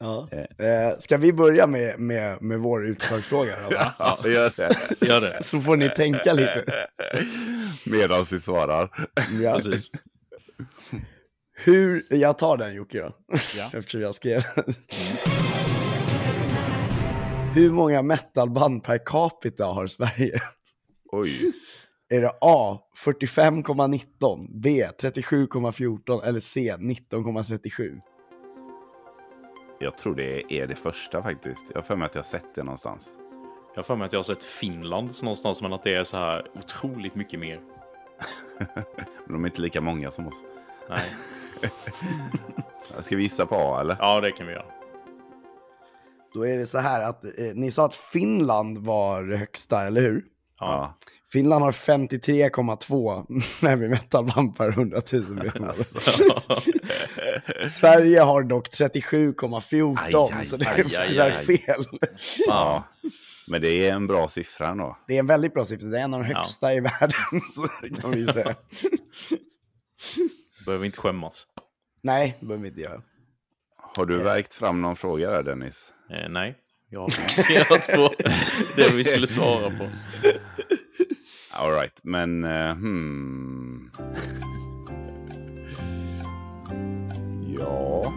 Ja. 0.01 0.29
Eh, 0.33 0.99
ska 0.99 1.17
vi 1.17 1.33
börja 1.33 1.67
med, 1.67 2.01
med, 2.01 2.43
med 2.43 2.61
vår 2.61 2.87
utslagsfråga? 2.87 3.55
Ja, 3.99 4.17
gör 4.25 4.53
det. 4.57 5.07
Gör 5.07 5.21
det. 5.21 5.43
Så 5.43 5.61
får 5.61 5.77
ni 5.77 5.89
tänka 5.89 6.33
lite. 6.33 6.65
Medan 7.87 8.25
vi 8.31 8.41
svarar. 8.41 9.09
Ja. 9.43 9.55
Precis. 9.55 9.91
Hur, 11.53 12.07
jag 12.11 12.39
tar 12.39 12.57
den 12.57 12.75
Jocke 12.75 13.01
då, 13.01 13.13
Ja. 13.57 13.71
eftersom 13.79 14.01
jag 14.01 14.15
skrev 14.15 14.43
den. 14.55 14.75
Hur 17.55 17.71
många 17.71 18.03
metalband 18.03 18.85
per 18.85 19.07
capita 19.07 19.65
har 19.65 19.87
Sverige? 19.87 20.43
Oj. 21.13 21.53
Är 22.09 22.21
det 22.21 22.33
A 22.41 22.79
45,19, 23.05 24.47
B 24.63 24.87
37,14 25.01 26.25
eller 26.25 26.41
C 26.41 26.75
19,37? 26.79 28.01
Jag 29.83 29.99
tror 29.99 30.14
det 30.14 30.53
är 30.53 30.66
det 30.66 30.75
första 30.75 31.23
faktiskt. 31.23 31.66
Jag 31.69 31.77
har 31.77 31.83
för 31.83 31.97
mig 31.97 32.07
att 32.07 32.14
jag 32.14 32.23
har 32.23 32.25
sett 32.25 32.55
det 32.55 32.62
någonstans. 32.62 33.16
Jag 33.75 33.79
har 33.79 33.83
för 33.83 33.97
mig 33.97 34.07
att 34.07 34.12
jag 34.12 34.19
har 34.19 34.23
sett 34.25 34.45
Finland 34.45 35.11
någonstans, 35.23 35.62
men 35.62 35.73
att 35.73 35.83
det 35.83 35.95
är 35.95 36.05
så 36.05 36.16
här 36.16 36.47
otroligt 36.55 37.14
mycket 37.14 37.40
mer. 37.40 37.61
Men 39.25 39.33
de 39.33 39.45
är 39.45 39.49
inte 39.49 39.61
lika 39.61 39.81
många 39.81 40.11
som 40.11 40.27
oss. 40.29 40.45
Nej. 40.88 41.01
Ska 42.99 43.16
vi 43.16 43.23
gissa 43.23 43.47
på 43.47 43.55
A 43.55 43.81
eller? 43.81 43.97
Ja, 43.99 44.21
det 44.21 44.33
kan 44.33 44.47
vi 44.47 44.53
göra. 44.53 44.66
Då 46.35 46.47
är 46.47 46.59
det 46.59 46.66
så 46.66 46.79
här 46.79 47.03
att 47.03 47.25
eh, 47.25 47.31
ni 47.55 47.71
sa 47.71 47.85
att 47.85 47.95
Finland 47.95 48.79
var 48.79 49.23
det 49.23 49.37
högsta, 49.37 49.83
eller 49.83 50.01
hur? 50.01 50.25
Ja. 50.59 50.95
Finland 51.33 51.64
har 51.64 51.71
53,2 51.73 53.43
heavy 53.66 53.88
metal-band 53.88 54.57
per 54.57 54.69
100 54.69 55.01
000 55.12 55.23
medlemmar. 55.23 55.75
Sverige 57.69 58.21
har 58.21 58.43
dock 58.43 58.69
37,14 58.69 59.97
Aj, 60.01 60.14
aj, 60.38 60.45
så 60.45 60.57
det 60.57 60.64
är 60.64 60.75
aj, 60.85 61.07
tyvärr 61.07 61.29
aj. 61.31 61.47
fel. 61.47 61.85
Ja. 62.47 62.85
Men 63.49 63.61
det 63.62 63.69
är 63.88 63.93
en 63.93 64.07
bra 64.07 64.29
siffra 64.29 64.69
ändå. 64.69 64.97
Det 65.07 65.14
är 65.14 65.19
en 65.19 65.27
väldigt 65.27 65.55
bra 65.55 65.64
siffra, 65.64 65.88
det 65.88 65.99
är 65.99 66.03
en 66.05 66.14
av 66.14 66.21
de 66.23 66.31
Ja. 66.31 66.37
högsta 66.37 66.75
i 66.75 66.81
världen, 66.81 67.40
så 67.51 67.66
det 67.83 68.01
kan 68.01 68.11
vi 68.11 68.27
säga. 68.27 68.55
Behöver 70.66 70.87
inte 70.87 70.99
skämmas. 70.99 71.47
Nej, 72.03 72.37
det 72.40 72.47
behöver 72.47 72.62
vi 72.62 72.69
inte 72.69 72.81
göra. 72.81 73.03
Har 73.97 74.07
du 74.07 74.16
verkt 74.23 74.55
fram 74.55 74.83
någon 74.83 74.97
fråga 74.97 75.31
där 75.31 75.43
Dennis? 75.43 75.88
Eh, 76.11 76.29
nej, 76.31 76.55
jag 76.88 77.01
har 77.01 77.09
fokuserat 77.09 77.88
på 77.95 78.14
det 78.77 78.93
vi 78.95 79.05
skulle 79.05 79.27
svara 79.27 79.71
på. 79.71 79.88
All 81.53 81.73
right, 81.73 82.01
men 82.03 82.45
eh, 82.45 82.73
hmm. 82.75 83.91
Ja. 87.59 88.13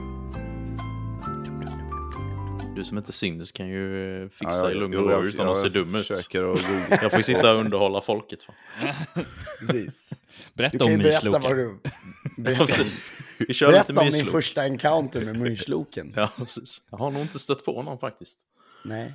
Du 2.76 2.84
som 2.84 2.98
inte 2.98 3.12
syns 3.12 3.52
kan 3.52 3.67
ju 3.67 4.22
eh, 4.24 4.30
fixa 4.30 4.63
ja, 4.63 4.72
i 4.72 4.74
lugn 4.74 4.98
och 4.98 5.04
ro 5.04 5.12
jag- 5.12 5.26
utan 5.26 5.46
jag 5.46 5.52
att 5.52 5.58
se 5.58 5.69
dum 5.69 5.96
ut. 5.96 6.10
Jag 6.89 7.12
får 7.12 7.17
ju 7.19 7.24
sitta 7.24 7.52
och 7.54 7.60
underhålla 7.60 8.02
folket. 8.02 8.48
Va? 8.48 8.54
Precis. 9.60 10.10
Du 10.10 10.17
Berätta 10.54 10.78
kan 10.78 10.88
ju 10.88 10.93
om 10.93 11.00
berätta 11.00 11.30
vad 11.30 11.41
mysloken. 11.41 11.80
du... 12.36 12.41
Berätta. 12.43 12.84
Vi 13.48 13.54
kör 13.54 13.72
berätta 13.72 14.02
om 14.02 14.10
din 14.10 14.26
första 14.26 14.63
encounter 14.65 15.22
med 15.26 15.38
mysloken. 15.39 16.13
Ja, 16.15 16.30
precis. 16.38 16.82
Jag 16.91 16.98
har 16.98 17.12
nog 17.12 17.22
inte 17.22 17.39
stött 17.39 17.65
på 17.65 17.84
någon 17.84 18.00
faktiskt. 18.00 18.39
Nej, 18.86 19.13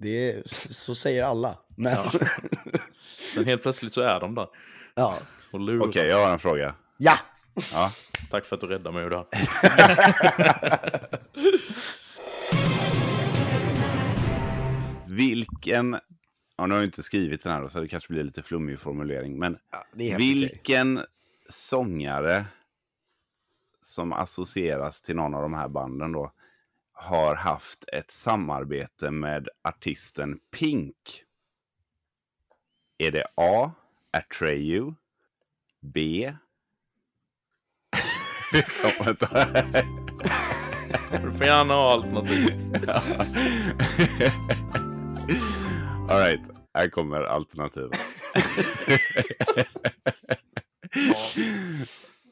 det 0.00 0.32
är, 0.32 0.42
så 0.72 0.94
säger 0.94 1.24
alla. 1.24 1.58
Men, 1.76 1.92
Ja. 1.92 2.04
Sen 3.34 3.44
helt 3.44 3.62
plötsligt 3.62 3.94
så 3.94 4.00
är 4.00 4.20
de 4.20 4.34
där. 4.34 4.46
ja. 4.94 5.16
Okej, 5.52 6.08
jag 6.08 6.24
har 6.26 6.32
en 6.32 6.38
fråga. 6.38 6.74
ja. 6.98 7.14
Ja. 7.72 7.92
Tack 8.30 8.44
för 8.44 8.56
att 8.56 8.60
du 8.60 8.66
räddade 8.66 8.94
mig 8.94 9.04
ur 9.04 9.10
det 9.10 9.16
här. 9.16 9.28
Vilken... 15.08 15.98
Ja, 16.56 16.66
nu 16.66 16.74
har 16.74 16.80
jag 16.80 16.86
inte 16.88 17.02
skrivit 17.02 17.42
den 17.42 17.52
här 17.52 17.60
då, 17.60 17.68
så 17.68 17.80
det 17.80 17.88
kanske 17.88 18.12
blir 18.12 18.22
lite 18.24 18.42
flummig 18.42 18.80
formulering. 18.80 19.38
Men 19.38 19.58
okej. 19.94 20.16
vilken 20.16 21.00
sångare 21.48 22.44
som 23.80 24.12
associeras 24.12 25.02
till 25.02 25.16
någon 25.16 25.34
av 25.34 25.42
de 25.42 25.54
här 25.54 25.68
banden 25.68 26.12
då 26.12 26.32
har 26.98 27.34
haft 27.34 27.84
ett 27.92 28.10
samarbete 28.10 29.10
med 29.10 29.48
artisten 29.64 30.38
Pink? 30.50 31.24
Är 32.98 33.10
det 33.10 33.26
A. 33.36 33.72
Atreyu? 34.12 34.94
B. 35.80 36.32
Du 41.10 41.32
får 41.32 41.46
gärna 41.46 41.74
ha 41.74 41.92
alternativ. 41.92 42.74
All 46.10 46.18
right, 46.18 46.40
här 46.74 46.88
kommer 46.88 47.20
alternativet. 47.20 47.98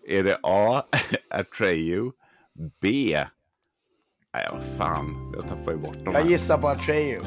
Är 0.09 0.23
det 0.23 0.39
A. 0.43 0.83
Atreyu? 1.31 2.11
B. 2.81 3.17
Nej, 4.37 4.49
vad 4.53 4.63
fan. 4.79 5.33
Jag 5.35 5.49
tappar 5.49 5.73
ju 5.73 5.79
bort 5.79 6.05
dem 6.05 6.15
Jag 6.15 6.21
här. 6.23 6.31
gissar 6.31 6.59
på 6.59 6.69
Atreyu. 6.69 7.21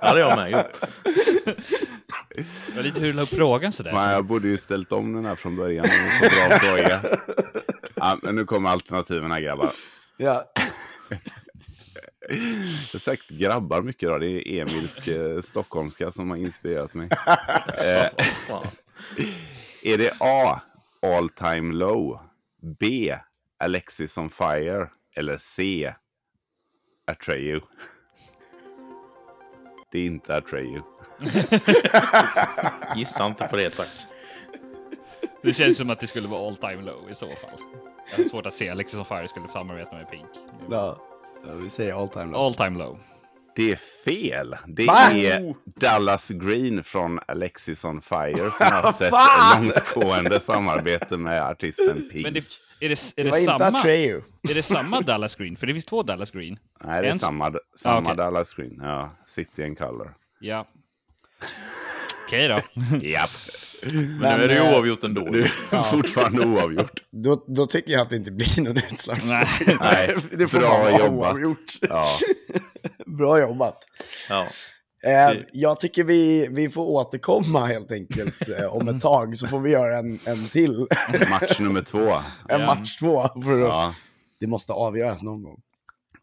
Det 0.00 0.06
hade 0.06 0.20
jag 0.20 0.36
med 0.36 0.50
gjort. 0.50 0.80
Det 2.66 2.76
var 2.76 2.82
lite 2.82 3.00
hur 3.00 3.06
du 3.06 3.12
la 3.12 3.22
upp 3.22 3.28
frågan 3.28 3.72
sådär. 3.72 3.92
Men 3.92 4.10
jag 4.10 4.24
borde 4.24 4.48
ju 4.48 4.56
ställt 4.56 4.92
om 4.92 5.12
den 5.12 5.24
här 5.24 5.34
från 5.34 5.56
början. 5.56 5.86
Det 5.86 6.20
var 6.20 6.28
så 6.28 6.48
bra 6.48 6.58
fråga. 6.76 7.18
Ja, 7.94 8.18
men 8.22 8.34
nu 8.36 8.44
kommer 8.44 8.70
alternativen 8.70 9.30
här 9.30 9.40
grabbar. 9.40 9.72
ja. 10.16 10.44
Jag 12.28 12.38
har 12.92 12.98
sagt 12.98 13.28
grabbar 13.28 13.82
mycket 13.82 14.08
då. 14.08 14.18
Det 14.18 14.26
är 14.48 14.60
Emilsk 14.62 15.08
eh, 15.08 15.40
stockholmska 15.40 16.10
som 16.10 16.30
har 16.30 16.36
inspirerat 16.36 16.94
mig. 16.94 17.08
Fan. 18.48 18.66
Är 19.82 19.98
det 19.98 20.12
A. 20.20 20.60
All 21.02 21.28
time 21.28 21.74
low? 21.74 22.20
B. 22.80 23.14
Alexis 23.60 24.18
on 24.18 24.30
fire? 24.30 24.88
Eller 25.16 25.36
C. 25.36 25.94
Atreyu? 27.06 27.60
Det 29.92 29.98
är 29.98 30.06
inte 30.06 30.36
Atreyu. 30.36 30.82
Gissa 32.96 33.26
inte 33.26 33.44
på 33.44 33.56
det 33.56 33.70
tack. 33.70 34.06
Det 35.42 35.52
känns 35.52 35.78
som 35.78 35.90
att 35.90 36.00
det 36.00 36.06
skulle 36.06 36.28
vara 36.28 36.48
all 36.48 36.56
time 36.56 36.82
low 36.82 37.10
i 37.10 37.14
så 37.14 37.26
fall. 37.28 37.60
Jag 38.10 38.24
har 38.24 38.28
svårt 38.28 38.46
att 38.46 38.56
se 38.56 38.68
Alexis 38.70 38.98
on 38.98 39.04
Fire 39.04 39.28
skulle 39.28 39.48
samarbeta 39.48 39.96
med 39.96 40.10
Pink. 40.10 40.26
ja. 40.70 40.98
Ja, 41.46 41.52
Vi 41.54 41.70
säger 41.70 41.94
all 41.94 42.08
time 42.08 42.24
low. 42.26 42.36
All 42.40 42.54
time 42.54 42.78
low. 42.78 42.98
Det 43.56 43.72
är 43.72 43.76
fel. 44.04 44.56
Det 44.66 44.86
Va? 44.86 44.98
är 45.12 45.54
Dallas 45.80 46.28
Green 46.28 46.84
från 46.84 47.18
Alexis 47.28 47.84
on 47.84 48.00
Fire 48.02 48.36
som 48.36 48.66
har 48.66 48.70
haft 48.82 49.00
ett 49.00 49.12
långtgående 49.60 50.40
samarbete 50.40 51.16
med 51.16 51.42
artisten 51.42 52.08
Pink. 52.12 52.24
Men 52.24 52.34
det, 52.34 52.40
är 52.80 52.88
det, 52.88 52.94
är 53.16 53.24
Det 53.24 53.30
det, 53.30 53.32
samma, 53.32 53.80
är 54.50 54.54
det 54.54 54.62
samma 54.62 55.00
Dallas 55.00 55.34
Green? 55.34 55.56
För 55.56 55.66
det 55.66 55.72
finns 55.72 55.84
två 55.84 56.02
Dallas 56.02 56.30
Green. 56.30 56.58
Nej, 56.84 57.02
det 57.02 57.08
är 57.08 57.12
en- 57.12 57.18
samma, 57.18 57.52
samma 57.76 58.00
okej. 58.00 58.16
Dallas 58.16 58.54
Green. 58.54 58.78
Ja, 58.82 59.10
City 59.26 59.64
and 59.64 59.78
Color. 59.78 60.14
Ja. 60.40 60.66
Okej 62.26 62.48
då. 62.48 62.58
Japp. 63.02 63.30
Men 63.82 64.18
Men, 64.18 64.38
nu 64.38 64.44
är 64.44 64.48
det 64.48 64.54
ju 64.54 64.60
eh, 64.60 64.74
oavgjort 64.74 65.04
ändå. 65.04 65.24
Du 65.30 65.42
är 65.44 65.82
fortfarande 65.82 66.46
oavgjort. 66.46 67.02
Då, 67.10 67.44
då 67.46 67.66
tycker 67.66 67.92
jag 67.92 68.00
att 68.00 68.10
det 68.10 68.16
inte 68.16 68.32
blir 68.32 68.60
någon 68.62 68.76
utslagsfråga. 68.76 69.46
Nej. 69.80 70.06
Nej, 70.08 70.16
det 70.32 70.46
får 70.48 70.58
bra 70.58 70.90
jobbat. 70.90 71.10
oavgjort. 71.10 71.78
Ja, 71.80 72.06
Bra 73.18 73.40
jobbat. 73.40 73.78
Ja. 74.28 74.46
Eh, 75.04 75.38
jag 75.52 75.80
tycker 75.80 76.04
vi, 76.04 76.48
vi 76.50 76.68
får 76.68 76.82
återkomma 76.86 77.66
helt 77.66 77.92
enkelt 77.92 78.48
eh, 78.48 78.76
om 78.76 78.88
ett 78.88 79.00
tag 79.02 79.36
så 79.36 79.46
får 79.46 79.60
vi 79.60 79.70
göra 79.70 79.98
en, 79.98 80.18
en 80.26 80.48
till. 80.48 80.86
match 81.30 81.58
nummer 81.60 81.82
två. 81.82 82.10
En 82.48 82.60
Ja. 82.60 82.66
match 82.66 82.96
två. 82.98 83.22
För 83.44 83.52
att, 83.52 83.58
Ja, 83.68 83.94
Det 84.40 84.46
måste 84.46 84.72
avgöras 84.72 85.22
någon 85.22 85.42
gång. 85.42 85.60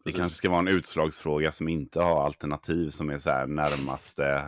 det 0.04 0.12
kanske 0.12 0.34
ska 0.36 0.48
vara 0.50 0.58
en 0.58 0.68
utslagsfråga 0.68 1.52
som 1.52 1.68
inte 1.68 2.00
har 2.00 2.24
alternativ 2.24 2.90
som 2.90 3.10
är 3.10 3.18
så 3.18 3.30
här 3.30 3.46
närmaste 3.46 4.44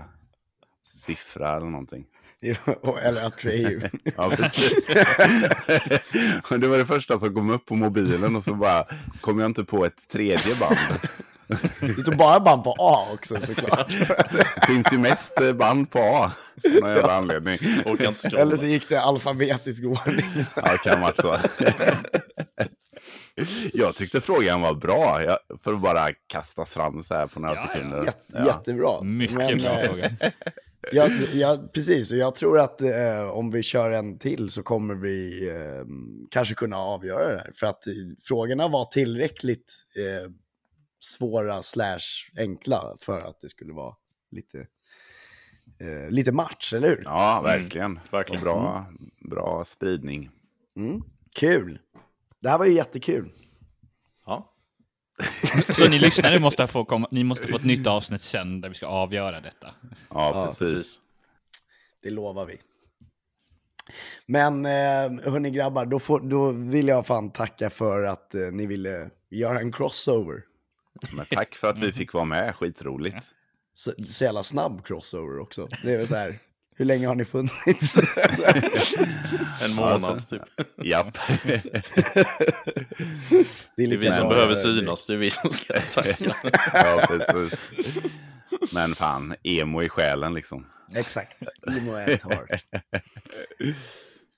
siffra 0.84 1.56
eller 1.56 1.66
någonting. 1.66 2.04
Eller 3.02 3.26
Atreyu. 3.26 3.80
Ja, 4.16 4.30
precis. 4.30 4.88
Och 6.50 6.60
det 6.60 6.68
var 6.68 6.78
det 6.78 6.86
första 6.86 7.18
som 7.18 7.34
kom 7.34 7.50
upp 7.50 7.66
på 7.66 7.74
mobilen 7.74 8.36
och 8.36 8.44
så 8.44 8.54
bara 8.54 8.86
kom 9.20 9.38
jag 9.38 9.46
inte 9.46 9.64
på 9.64 9.84
ett 9.84 10.08
tredje 10.12 10.54
band. 10.54 10.78
Vi 11.80 12.04
tog 12.04 12.16
bara 12.16 12.40
band 12.40 12.64
på 12.64 12.74
A 12.78 13.08
också 13.12 13.40
såklart. 13.40 13.88
Det 14.32 14.66
finns 14.66 14.92
ju 14.92 14.98
mest 14.98 15.40
eh, 15.40 15.52
band 15.52 15.90
på 15.90 15.98
A. 15.98 16.32
Någon 16.80 16.90
jävla 16.90 17.12
anledning. 17.12 17.58
Eller 18.38 18.56
så 18.56 18.66
gick 18.66 18.88
det 18.88 19.00
alfabetisk 19.00 19.84
ordning. 19.84 20.44
Ja, 20.56 20.72
det 20.72 20.78
kan 20.78 21.00
vara 21.00 21.12
så. 21.16 21.38
Jag 23.72 23.96
tyckte 23.96 24.20
frågan 24.20 24.60
var 24.60 24.74
bra. 24.74 25.22
Jag, 25.22 25.38
för 25.64 25.72
att 25.72 25.80
bara 25.80 26.08
kastas 26.26 26.74
fram 26.74 27.02
så 27.02 27.14
här 27.14 27.26
på 27.26 27.40
några 27.40 27.54
Ja, 27.54 27.60
ja. 27.66 27.72
sekunder. 27.74 28.04
Jätte, 28.04 28.18
Ja. 28.26 28.46
Jättebra. 28.46 29.02
Mycket 29.02 29.36
Men, 29.36 29.58
bra 29.58 29.70
eh, 29.80 29.88
fråga. 29.88 30.10
Jag, 30.92 31.10
jag, 31.34 31.72
precis, 31.72 32.12
och 32.12 32.16
jag 32.16 32.34
tror 32.34 32.58
att 32.58 32.80
eh, 32.80 33.30
om 33.30 33.50
vi 33.50 33.62
kör 33.62 33.90
en 33.90 34.18
till 34.18 34.50
så 34.50 34.62
kommer 34.62 34.94
vi 34.94 35.48
eh, 35.48 35.84
kanske 36.30 36.54
kunna 36.54 36.76
avgöra 36.76 37.32
det 37.32 37.38
här. 37.38 37.52
För 37.54 37.66
att 37.66 37.86
eh, 37.86 37.92
frågorna 38.22 38.68
var 38.68 38.84
tillräckligt 38.84 39.72
eh, 39.96 40.32
svåra 41.00 41.62
slash 41.62 41.98
enkla 42.38 42.96
för 43.00 43.20
att 43.20 43.40
det 43.40 43.48
skulle 43.48 43.72
vara 43.72 43.94
lite, 44.30 44.58
eh, 45.80 46.10
lite 46.10 46.32
match, 46.32 46.72
eller 46.72 46.88
hur? 46.88 47.02
Ja, 47.04 47.40
verkligen. 47.44 48.00
verkligen. 48.10 48.40
Och 48.40 48.44
bra, 48.44 48.86
bra 49.30 49.64
spridning. 49.64 50.30
Mm. 50.76 51.02
Kul! 51.34 51.78
Det 52.40 52.48
här 52.48 52.58
var 52.58 52.66
ju 52.66 52.72
jättekul. 52.72 53.32
Ja. 55.68 55.74
Så 55.74 55.88
ni 55.88 55.98
lyssnare 55.98 56.38
måste 56.38 56.66
få, 56.66 56.84
komma, 56.84 57.08
ni 57.10 57.24
måste 57.24 57.48
få 57.48 57.56
ett 57.56 57.64
nytt 57.64 57.86
avsnitt 57.86 58.22
sen 58.22 58.60
där 58.60 58.68
vi 58.68 58.74
ska 58.74 58.86
avgöra 58.86 59.40
detta. 59.40 59.74
Ja, 59.90 59.96
Ja, 60.10 60.46
precis. 60.46 60.74
Precis. 60.74 61.00
Det 62.02 62.10
lovar 62.10 62.46
vi. 62.46 62.56
Men 64.26 64.66
eh, 64.66 65.30
hörni 65.32 65.50
grabbar, 65.50 65.86
då, 65.86 65.98
får, 65.98 66.20
då 66.20 66.52
vill 66.52 66.88
jag 66.88 67.06
fan 67.06 67.30
tacka 67.30 67.70
för 67.70 68.02
att 68.02 68.34
eh, 68.34 68.40
ni 68.40 68.66
ville 68.66 69.10
göra 69.30 69.60
en 69.60 69.72
crossover. 69.72 70.42
Men 71.12 71.26
tack 71.26 71.54
för 71.54 71.68
att 71.68 71.80
vi 71.80 71.92
fick 71.92 72.12
vara 72.12 72.24
med. 72.24 72.56
Skitroligt. 72.56 73.16
Så, 73.72 73.92
så 74.06 74.24
jävla 74.24 74.42
snabb 74.42 74.86
crossover 74.86 75.38
också. 75.38 75.68
Det 75.82 75.92
är 75.92 75.98
väl 75.98 76.06
så 76.06 76.14
här, 76.14 76.34
hur 76.80 76.84
länge 76.86 77.06
har 77.06 77.14
ni 77.14 77.24
funnits? 77.24 77.96
En 79.62 79.72
månad 79.74 80.04
Alltså. 80.04 80.38
typ. 80.38 80.42
Japp. 80.84 81.18
Det 81.44 81.52
är, 81.54 81.64
Det 83.76 83.82
är 83.84 83.96
vi 83.96 84.12
som 84.12 84.28
behöver 84.28 84.54
synas, 84.54 85.06
det 85.06 85.12
är 85.12 85.16
vi 85.16 85.30
som 85.30 85.50
ska 85.50 85.80
tacka. 85.90 86.36
ja, 86.72 87.04
precis. 87.08 87.58
Men 88.72 88.94
fan, 88.94 89.34
emo 89.42 89.82
i 89.82 89.88
själen 89.88 90.34
liksom. 90.34 90.66
Exakt, 90.94 91.42
emo 91.68 91.94
at 91.96 92.22
heart. 92.22 92.64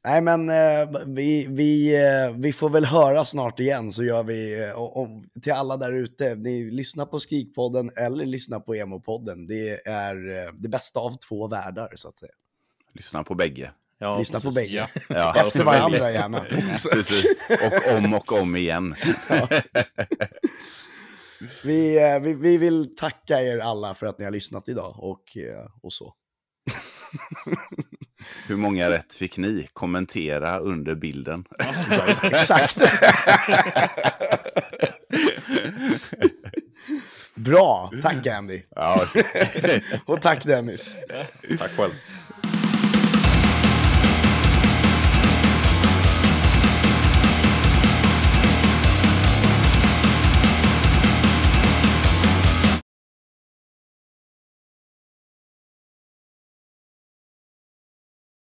Nej 0.04 0.20
men 0.20 0.48
eh, 0.48 0.90
vi, 1.06 1.46
vi, 1.46 1.96
eh, 1.96 2.36
vi 2.36 2.52
får 2.52 2.70
väl 2.70 2.84
höra 2.84 3.24
snart 3.24 3.60
igen 3.60 3.90
så 3.90 4.04
gör 4.04 4.22
vi, 4.22 4.64
eh, 4.64 4.72
och, 4.72 5.02
och, 5.02 5.08
till 5.42 5.52
alla 5.52 5.76
där 5.76 5.92
ute, 5.92 6.34
ni 6.34 6.70
lyssnar 6.70 7.06
på 7.06 7.20
Skrikpodden 7.20 7.90
eller 7.96 8.24
lyssnar 8.24 8.60
på 8.60 8.74
Emo-podden. 8.74 9.46
Det 9.46 9.88
är 9.88 10.14
det 10.62 10.68
bästa 10.68 11.00
av 11.00 11.16
två 11.28 11.48
världar 11.48 11.92
så 11.94 12.08
att 12.08 12.18
säga. 12.18 12.32
Lyssna 12.92 13.24
på 13.24 13.34
bägge. 13.34 13.70
Ja, 13.98 14.18
Lyssna 14.18 14.38
på 14.38 14.42
precis. 14.42 14.62
bägge. 14.62 14.88
Ja. 14.94 15.00
Ja, 15.34 15.46
Efter 15.46 15.64
varandra 15.64 16.10
gärna. 16.12 16.38
Och 17.66 17.96
om 17.96 18.14
och 18.14 18.32
om 18.32 18.56
igen. 18.56 18.94
Vi, 21.64 21.98
eh, 21.98 22.20
vi, 22.20 22.34
vi 22.34 22.56
vill 22.56 22.96
tacka 22.96 23.42
er 23.42 23.58
alla 23.58 23.94
för 23.94 24.06
att 24.06 24.18
ni 24.18 24.24
har 24.24 24.32
lyssnat 24.32 24.68
idag 24.68 24.96
och, 24.98 25.36
och 25.82 25.92
så. 25.92 26.14
Hur 28.46 28.56
många 28.56 28.90
rätt 28.90 29.14
fick 29.14 29.36
ni? 29.38 29.68
Kommentera 29.72 30.58
under 30.58 30.94
bilden. 30.94 31.44
Exakt. 32.22 32.78
Bra, 37.34 37.92
tack 38.02 38.26
Andy. 38.26 38.62
Ja, 38.76 39.06
Och 40.06 40.20
tack 40.22 40.44
Dennis. 40.44 40.96
Tack 41.58 41.70
själv. 41.76 41.90